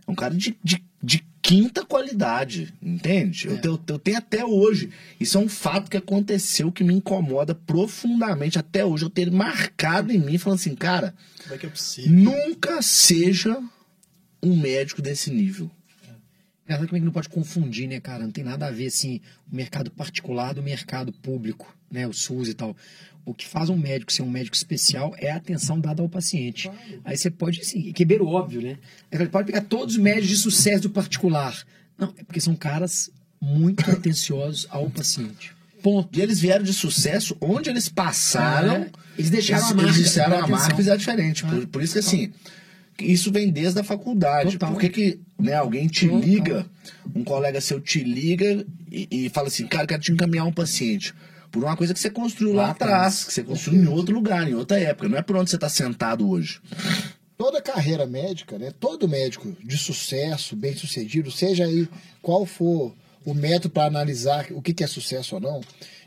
[0.07, 3.49] é um cara de, de, de quinta qualidade, entende?
[3.49, 4.89] Eu, tenho, eu tenho até hoje.
[5.21, 8.59] Isso é um fato que aconteceu que me incomoda profundamente.
[8.59, 11.15] Até hoje eu tenho marcado em mim, falando assim, cara,
[11.51, 11.71] é que é
[12.09, 13.59] nunca seja
[14.43, 15.71] um médico desse nível.
[16.65, 18.25] Engraçado como é que não pode confundir, né, cara?
[18.25, 22.07] Não tem nada a ver, assim, o mercado particular do mercado público, né?
[22.07, 22.75] O SUS e tal.
[23.25, 26.71] O que faz um médico ser um médico especial é a atenção dada ao paciente.
[27.05, 28.79] Aí você pode, assim, que beira o óbvio, né?
[29.11, 31.65] Você pode pegar todos os médicos de sucesso do particular.
[31.99, 33.11] Não, é porque são caras
[33.41, 35.55] muito atenciosos ao paciente.
[35.83, 36.19] Ponto.
[36.19, 38.75] E eles vieram de sucesso onde eles passaram.
[38.75, 41.45] É, eles deixaram a eles, marca, Eles deixaram a marca e fizeram diferente.
[41.45, 42.33] Por, por isso que assim,
[42.99, 44.53] isso vem desde a faculdade.
[44.53, 44.73] Total.
[44.73, 46.21] Por que, que né, alguém te Total.
[46.21, 46.67] liga,
[47.15, 50.53] um colega seu te liga e, e fala assim, cara, eu quero te encaminhar um
[50.53, 51.15] paciente.
[51.51, 53.25] Por uma coisa que você construiu lá, Lá atrás, atrás.
[53.25, 55.09] que você construiu em outro lugar, em outra época.
[55.09, 56.61] Não é por onde você está sentado hoje.
[57.37, 61.89] toda carreira médica, né, todo médico de sucesso, bem sucedido, seja aí
[62.23, 65.61] qual for o método para analisar o que que é sucesso ou não,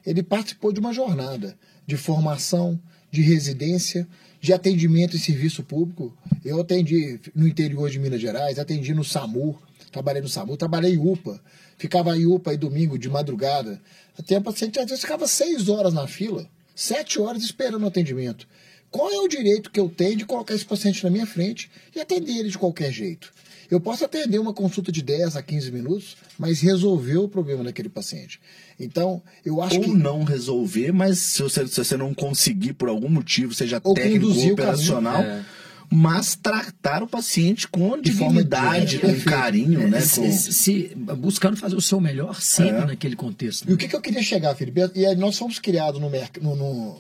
[0.05, 2.79] ele participou de uma jornada de formação,
[3.11, 4.07] de residência,
[4.39, 6.15] de atendimento em serviço público.
[6.43, 9.59] Eu atendi no interior de Minas Gerais, atendi no SAMU,
[9.91, 11.41] trabalhei no SAMU, trabalhei em UPA,
[11.77, 13.81] ficava em UPA aí domingo de madrugada.
[14.17, 18.47] Até a paciente às vezes ficava seis horas na fila, sete horas esperando o atendimento.
[18.89, 21.99] Qual é o direito que eu tenho de colocar esse paciente na minha frente e
[21.99, 23.33] atender ele de qualquer jeito?
[23.69, 27.89] Eu posso atender uma consulta de 10 a 15 minutos, mas resolver o problema daquele
[27.89, 28.39] paciente.
[28.79, 29.89] Então, eu acho Ou que.
[29.89, 34.27] não resolver, mas se você, se você não conseguir por algum motivo, seja Ou técnico
[34.53, 35.43] operacional, É.
[35.89, 39.99] mas tratar o paciente com dignidade, com carinho, né?
[40.01, 42.85] Se- com- se- se- buscando fazer o seu melhor sempre É.
[42.85, 43.69] naquele contexto.
[43.69, 44.79] E o que, que eu queria chegar, Felipe?
[44.95, 46.97] E aí nós fomos criados no, merc- no, no,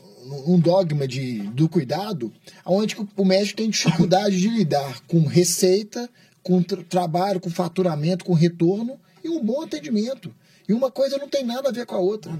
[0.47, 2.31] num dogma de, do cuidado,
[2.65, 6.09] onde o médico tem dificuldade de lidar com receita,
[6.47, 10.33] com tra- trabalho, com faturamento, com retorno e um bom atendimento.
[10.67, 12.31] E uma coisa não tem nada a ver com a outra.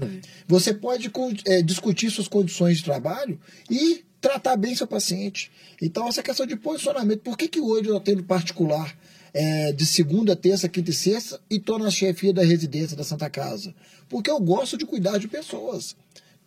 [0.46, 1.10] Você pode
[1.46, 3.38] é, discutir suas condições de trabalho
[3.70, 5.50] e tratar bem seu paciente.
[5.80, 7.20] Então, essa questão de posicionamento.
[7.20, 8.96] Por que, que hoje eu atendo particular
[9.34, 13.28] é, de segunda, terça, quinta e sexta e estou na chefia da residência da Santa
[13.28, 13.74] Casa?
[14.08, 15.94] Porque eu gosto de cuidar de pessoas.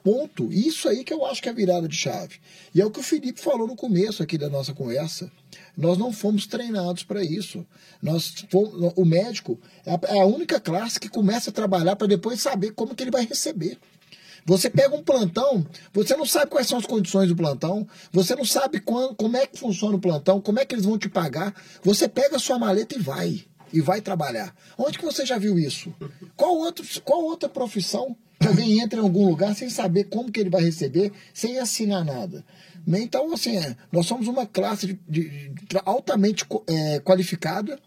[0.03, 0.51] Ponto.
[0.51, 2.35] Isso aí que eu acho que é a virada de chave.
[2.73, 5.31] E é o que o Felipe falou no começo aqui da nossa conversa.
[5.77, 7.65] Nós não fomos treinados para isso.
[8.01, 12.07] Nós fomos- o médico é a, é a única classe que começa a trabalhar para
[12.07, 13.77] depois saber como que ele vai receber.
[14.43, 18.43] Você pega um plantão, você não sabe quais são as condições do plantão, você não
[18.43, 21.53] sabe quando, como é que funciona o plantão, como é que eles vão te pagar.
[21.83, 23.45] Você pega a sua maleta e vai.
[23.71, 24.53] E vai trabalhar.
[24.77, 25.93] Onde que você já viu isso?
[26.35, 28.17] Qual, outro, qual outra profissão
[28.47, 32.43] alguém entra em algum lugar sem saber como que ele vai receber, sem assinar nada?
[32.85, 33.01] Né?
[33.01, 37.79] Então, assim, é, nós somos uma classe de, de- de altamente é, qualificada,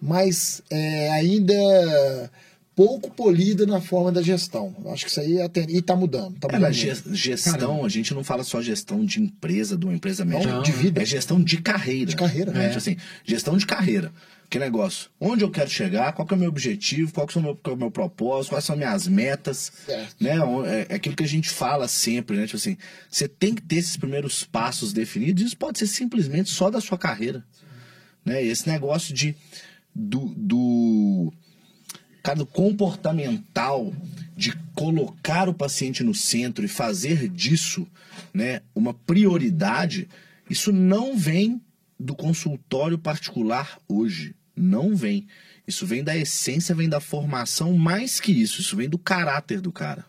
[0.00, 2.30] mas é, ainda
[2.74, 4.74] pouco polida na forma da gestão.
[4.86, 6.38] Acho que isso aí é, ten- e está mudando.
[6.38, 10.24] Tá É, mudando gestão, a gente não fala só gestão de empresa, de uma empresa
[10.24, 10.60] médica.
[10.60, 11.00] de vida.
[11.02, 12.06] É gestão de carreira.
[12.06, 12.72] De carreira, né?
[12.72, 12.74] é.
[12.76, 14.12] Assim, gestão de carreira.
[14.50, 15.08] Que negócio?
[15.18, 16.12] Onde eu quero chegar?
[16.12, 17.12] Qual que é o meu objetivo?
[17.12, 18.50] Qual que é o meu, qual é o meu propósito?
[18.50, 19.72] Quais são minhas metas?
[19.86, 20.16] Certo.
[20.20, 20.32] Né?
[20.66, 22.44] É é aquilo que a gente fala sempre, né?
[22.44, 22.76] Tipo assim,
[23.10, 25.42] você tem que ter esses primeiros passos definidos.
[25.42, 27.42] Isso pode ser simplesmente só da sua carreira.
[28.24, 28.44] Né?
[28.44, 29.34] E esse negócio de
[29.94, 31.32] do, do
[32.24, 33.92] cara, do comportamental
[34.34, 37.86] de colocar o paciente no centro e fazer disso,
[38.32, 40.08] né, uma prioridade,
[40.48, 41.60] isso não vem
[42.00, 45.26] do consultório particular hoje, não vem.
[45.68, 49.70] Isso vem da essência, vem da formação, mais que isso, isso vem do caráter do
[49.70, 50.06] cara.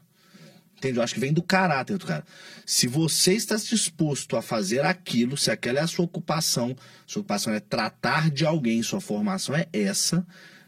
[0.77, 0.97] Entende?
[0.97, 2.23] Eu acho que vem do caráter do cara.
[2.65, 7.53] Se você está disposto a fazer aquilo, se aquela é a sua ocupação, sua ocupação
[7.53, 10.25] é tratar de alguém, sua formação é essa,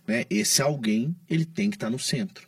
[0.08, 0.24] né?
[0.30, 2.47] Esse alguém, ele tem que estar no centro.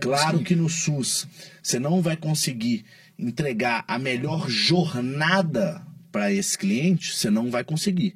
[0.00, 1.26] Claro que no SUS
[1.62, 2.84] você não vai conseguir
[3.18, 8.14] entregar a melhor jornada para esse cliente, você não vai conseguir.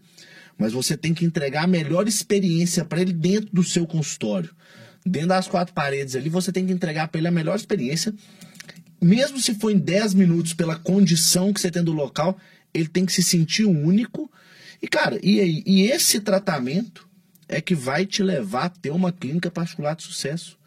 [0.59, 4.55] Mas você tem que entregar a melhor experiência para ele dentro do seu consultório.
[5.05, 8.15] Dentro das quatro paredes ali, você tem que entregar para ele a melhor experiência.
[9.01, 12.39] Mesmo se for em 10 minutos, pela condição que você tem do local,
[12.73, 14.31] ele tem que se sentir único.
[14.81, 17.09] E, cara, e, e esse tratamento
[17.53, 20.59] é que vai te levar a ter uma clínica particular de sucesso.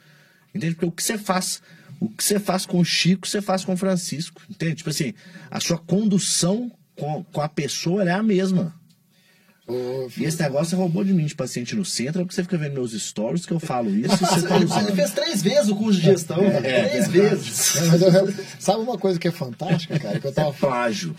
[0.53, 0.75] Entende?
[0.75, 1.61] Porque o que você faz,
[1.99, 4.41] o que você faz com o Chico, você faz com o Francisco.
[4.49, 4.75] Entende?
[4.75, 5.13] Tipo assim,
[5.49, 8.73] a sua condução com, com a pessoa é a mesma.
[9.67, 12.43] Ô, E esse negócio você roubou de mim de paciente no centro, é porque você
[12.43, 14.95] fica vendo meus stories que eu falo isso e você tá Ele usando.
[14.95, 16.37] fez três vezes o curso de gestão.
[16.61, 17.75] três vezes.
[17.81, 20.19] Não, mas eu- sabe uma coisa que é fantástica, cara?
[20.19, 21.15] Que eu É tava plágio.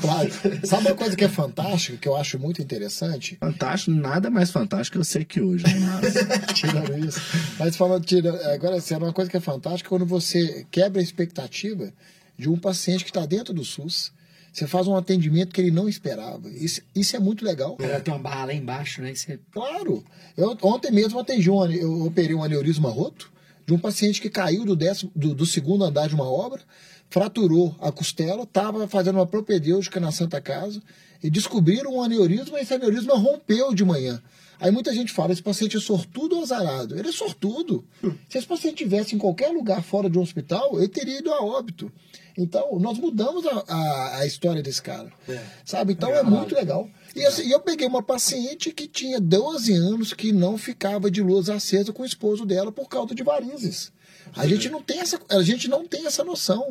[0.00, 0.30] Claro.
[0.64, 3.36] Sabe uma coisa que é fantástica, que eu acho muito interessante?
[3.40, 5.64] Fantástico, nada mais fantástico que eu sei que hoje.
[5.64, 6.00] né?
[6.02, 6.14] Mas...
[6.54, 7.20] Tirando isso.
[7.58, 11.02] Mas falando, tira, agora, assim, uma coisa que é fantástica é quando você quebra a
[11.02, 11.90] expectativa
[12.38, 14.12] de um paciente que está dentro do SUS.
[14.52, 16.48] Você faz um atendimento que ele não esperava.
[16.48, 17.76] Isso, isso é muito legal.
[17.76, 19.14] Cara tem uma barra lá embaixo, né?
[19.14, 19.38] Você...
[19.52, 20.04] Claro.
[20.36, 23.30] Eu, ontem mesmo atendi um, eu operei um aneurisma roto
[23.66, 26.62] de um paciente que caiu do, décimo, do, do segundo andar de uma obra,
[27.10, 30.82] fraturou a costela, estava fazendo uma propedêutica na Santa Casa
[31.22, 34.22] e descobriram um aneurisma e esse aneurisma rompeu de manhã.
[34.60, 36.98] Aí muita gente fala, esse paciente é sortudo ou azarado?
[36.98, 37.84] Ele é sortudo.
[38.28, 41.44] Se esse paciente tivesse em qualquer lugar fora de um hospital, ele teria ido a
[41.44, 41.92] óbito.
[42.38, 45.12] Então, nós mudamos a, a, a história desse cara.
[45.28, 45.42] É.
[45.64, 45.92] Sabe?
[45.92, 46.88] Então é muito legal.
[47.16, 51.50] E assim, eu peguei uma paciente que tinha 12 anos que não ficava de luz
[51.50, 53.90] acesa com o esposo dela por causa de varizes.
[54.36, 56.68] A gente não tem essa, a gente não tem essa noção.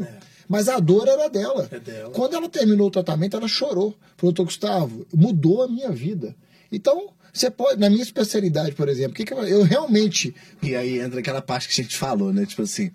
[0.47, 1.67] Mas a dor era dela.
[1.69, 2.11] É dela.
[2.11, 3.91] Quando ela terminou o tratamento, ela chorou.
[4.15, 6.33] Falou, doutor Gustavo, mudou a minha vida.
[6.71, 10.33] Então, você pode, na minha especialidade, por exemplo, o que, que eu, eu realmente.
[10.63, 12.45] E aí entra aquela parte que a gente falou, né?
[12.45, 12.89] Tipo assim,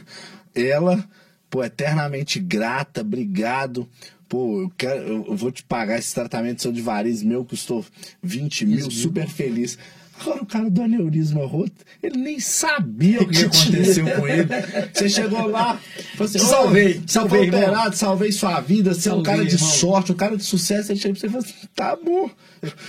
[0.54, 1.06] ela,
[1.54, 3.88] pô, eternamente grata, obrigado.
[4.28, 7.84] Pô, eu, quero, eu, vou te pagar esse tratamento seu de variz meu, custou
[8.20, 9.78] 20 mil, super feliz.
[10.20, 14.48] Agora o cara do aneurisma roto, ele nem sabia o que aconteceu com ele.
[14.92, 15.80] Você chegou lá,
[16.16, 19.12] falou assim, salvei, "Ô, te você salvei, foi irmão." operado, salvei sua vida, você é
[19.14, 19.70] um cara de irmão.
[19.70, 20.90] sorte, um cara de sucesso.
[20.90, 22.30] Ele chega pra você e fala assim, tá bom.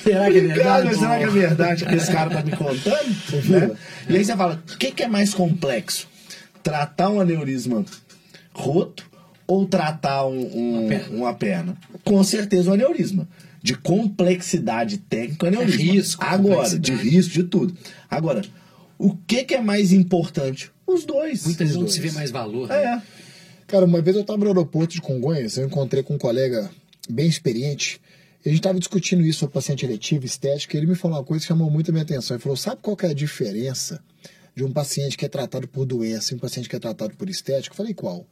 [0.04, 0.86] Será que é Obrigado, verdade?
[0.86, 3.50] mas será que é verdade que esse cara tá me contando?
[3.50, 3.78] Né?
[4.10, 6.08] E aí você fala, o que, que é mais complexo?
[6.64, 7.86] Tratar um aneurisma
[8.56, 9.10] roto
[9.48, 11.16] ou tratar um- um- Uma perna.
[11.18, 11.78] uma perna?
[12.04, 13.28] Com certeza um aneurisma.
[13.62, 15.82] De complexidade técnica, aneurisma.
[15.82, 17.76] É risco, Agora, de risco, de tudo.
[18.10, 18.42] Agora,
[18.98, 20.72] o que, que é mais importante?
[20.88, 21.46] Os dois.
[21.46, 22.68] Muitas vezes não se vê mais valor.
[22.70, 22.76] né?
[22.84, 23.02] É.
[23.68, 26.70] Cara, uma vez eu estava no aeroporto de Congonhas, eu encontrei com um colega
[27.10, 28.00] bem experiente.
[28.46, 31.24] E a gente estava discutindo isso sobre paciente eletivo, estética, e ele me falou uma
[31.24, 32.36] coisa que chamou muito a minha atenção.
[32.36, 34.00] Ele falou: sabe qual que é a diferença
[34.56, 37.30] de um paciente que é tratado por doença e um paciente que é tratado por
[37.30, 37.76] estética?
[37.76, 38.26] Falei: qual?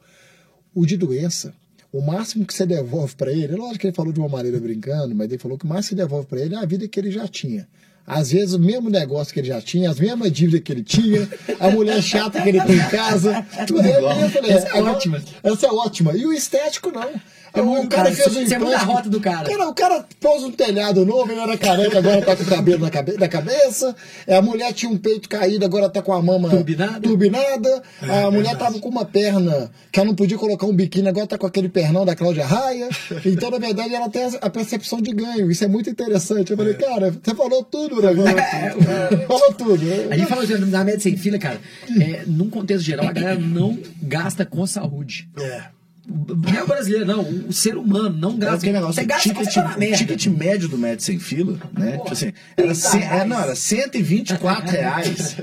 [0.74, 1.54] O de doença,
[1.92, 5.14] o máximo que você devolve para ele, lógico que ele falou de uma maneira brincando,
[5.14, 6.98] mas ele falou que o máximo que você devolve para ele é a vida que
[6.98, 7.68] ele já tinha.
[8.06, 11.28] Às vezes o mesmo negócio que ele já tinha, as mesmas dívidas que ele tinha,
[11.58, 14.20] a mulher chata que ele tem em casa, tudo igual.
[14.20, 15.22] Eu falei, Essa é agora- ótima.
[15.42, 16.12] Essa é ótima.
[16.16, 17.08] E o estético não.
[17.56, 19.48] É o cara cara, fez um você a rota do cara.
[19.48, 22.80] Cara, o cara pôs um telhado novo, ele era careca, agora tá com o cabelo
[22.80, 23.94] na, cabe na cabeça.
[24.26, 26.98] É, A mulher tinha um peito caído, agora tá com a mama Turbinada.
[27.00, 27.82] turbinada.
[28.02, 31.28] É, a mulher tava com uma perna que ela não podia colocar um biquíni, agora
[31.28, 32.88] tá com aquele pernão da Cláudia Raia.
[33.24, 35.48] Então, na verdade, ela tem a percepção de ganho.
[35.48, 36.50] Isso é muito interessante.
[36.50, 39.16] Eu falei, cara, você falou tudo, né?
[39.26, 39.80] Falou tudo.
[40.10, 41.60] A gente falou assim, na média sem fila, cara,
[42.00, 45.28] é, num contexto geral, a galera não gasta com saúde.
[45.38, 45.62] É.
[46.06, 47.22] Não é o brasileiro, não.
[47.48, 48.56] O ser humano não gasta.
[48.56, 49.96] aquele negócio, Você o gasta ticket, merda.
[49.96, 51.92] ticket médio do médico sem fila, né?
[51.96, 55.36] Porra, tipo assim, era, 30 cem- é, não, era 124 reais.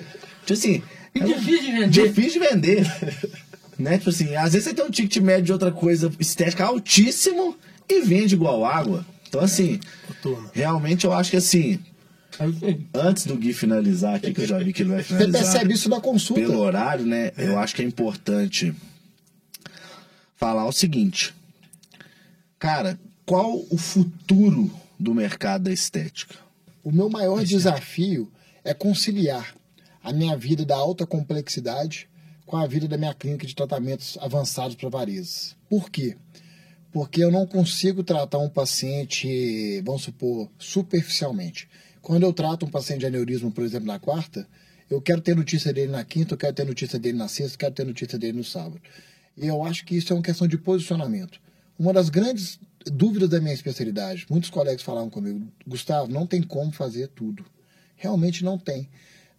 [0.45, 0.83] tipo assim.
[1.15, 1.89] E era difícil de vender.
[1.89, 2.87] Difícil de vender.
[3.79, 3.97] né?
[3.97, 7.57] Tipo assim, às vezes você tem um ticket médio de outra coisa estética altíssimo
[7.89, 9.03] e vende igual água.
[9.27, 9.79] Então, assim,
[10.21, 10.51] turma.
[10.53, 11.79] realmente eu acho que assim.
[12.93, 15.41] Antes do Gui finalizar aqui, que eu já vi que ele vai Você finalizar.
[15.41, 16.41] percebe isso na consulta.
[16.41, 17.31] Pelo horário, né?
[17.37, 18.73] Eu acho que é importante
[20.35, 21.33] falar o seguinte.
[22.57, 26.35] Cara, qual o futuro do mercado da estética?
[26.83, 28.31] O meu maior desafio
[28.63, 29.55] é conciliar
[30.03, 32.07] a minha vida da alta complexidade
[32.45, 35.55] com a vida da minha clínica de tratamentos avançados para varizes.
[35.69, 36.17] Por quê?
[36.91, 41.69] Porque eu não consigo tratar um paciente, vamos supor, superficialmente.
[42.01, 44.47] Quando eu trato um paciente de aneurisma, por exemplo, na quarta,
[44.89, 47.59] eu quero ter notícia dele na quinta, eu quero ter notícia dele na sexta, eu
[47.59, 48.81] quero ter notícia dele no sábado.
[49.37, 51.39] E eu acho que isso é uma questão de posicionamento.
[51.77, 56.71] Uma das grandes dúvidas da minha especialidade, muitos colegas falavam comigo, Gustavo, não tem como
[56.71, 57.45] fazer tudo.
[57.95, 58.89] Realmente não tem.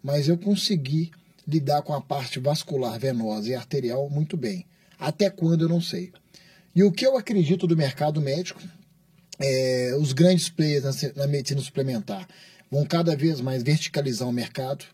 [0.03, 1.11] Mas eu consegui
[1.47, 4.67] lidar com a parte vascular, venosa e arterial muito bem.
[4.99, 6.13] Até quando eu não sei.
[6.75, 8.63] E o que eu acredito do mercado médico,
[9.43, 12.27] é, os grandes players na, na medicina suplementar
[12.71, 14.85] vão cada vez mais verticalizar o mercado.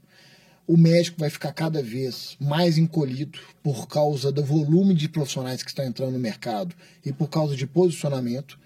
[0.66, 5.70] O médico vai ficar cada vez mais encolhido por causa do volume de profissionais que
[5.70, 6.74] estão entrando no mercado
[7.04, 8.58] e por causa de posicionamento.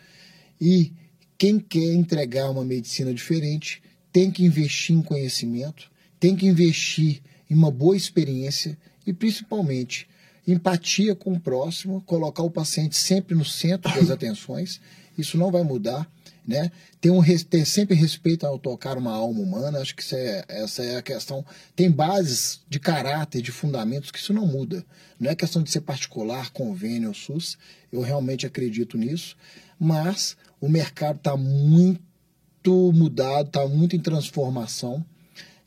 [0.60, 0.92] E
[1.36, 7.20] quem quer entregar uma medicina diferente tem que investir em conhecimento, tem que investir
[7.50, 10.08] em uma boa experiência e principalmente
[10.46, 14.80] empatia com o próximo, colocar o paciente sempre no centro das atenções.
[15.16, 16.10] Isso não vai mudar,
[16.46, 16.70] né?
[17.00, 20.96] Ter, um, ter sempre respeito ao tocar uma alma humana, acho que é, essa é
[20.96, 21.44] a questão.
[21.76, 24.84] Tem bases de caráter, de fundamentos que isso não muda.
[25.18, 27.56] Não é questão de ser particular, convênio ou SUS,
[27.92, 29.36] eu realmente acredito nisso,
[29.78, 35.04] mas o mercado está muito mudado, está muito em transformação.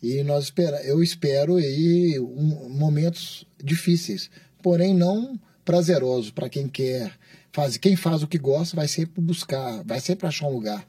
[0.02, 4.30] E nós espera, eu espero aí um, momentos difíceis,
[4.62, 7.12] porém não prazerosos para quem quer
[7.56, 7.80] fazer.
[7.80, 10.86] Quem faz o que gosta vai sempre buscar, vai sempre achar um lugar,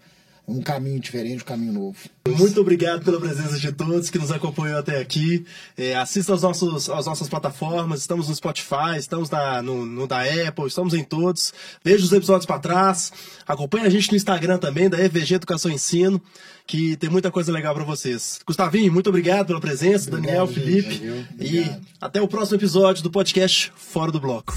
[0.47, 1.97] um caminho diferente, um caminho novo.
[2.29, 5.45] Muito obrigado pela presença de todos que nos acompanhou até aqui.
[5.77, 10.23] É, assista aos nossos, às nossas plataformas, estamos no Spotify, estamos na, no, no da
[10.23, 11.55] Apple, estamos em todos.
[11.85, 13.13] Veja os episódios para trás.
[13.47, 16.21] Acompanhe a gente no Instagram também, da EVG Educação e Ensino
[16.67, 18.41] que tem muita coisa legal para vocês.
[18.45, 21.27] Gustavinho, muito obrigado pela presença, obrigado, Daniel, gente, Felipe.
[21.41, 24.53] e até o próximo episódio do podcast Fora do Bloco.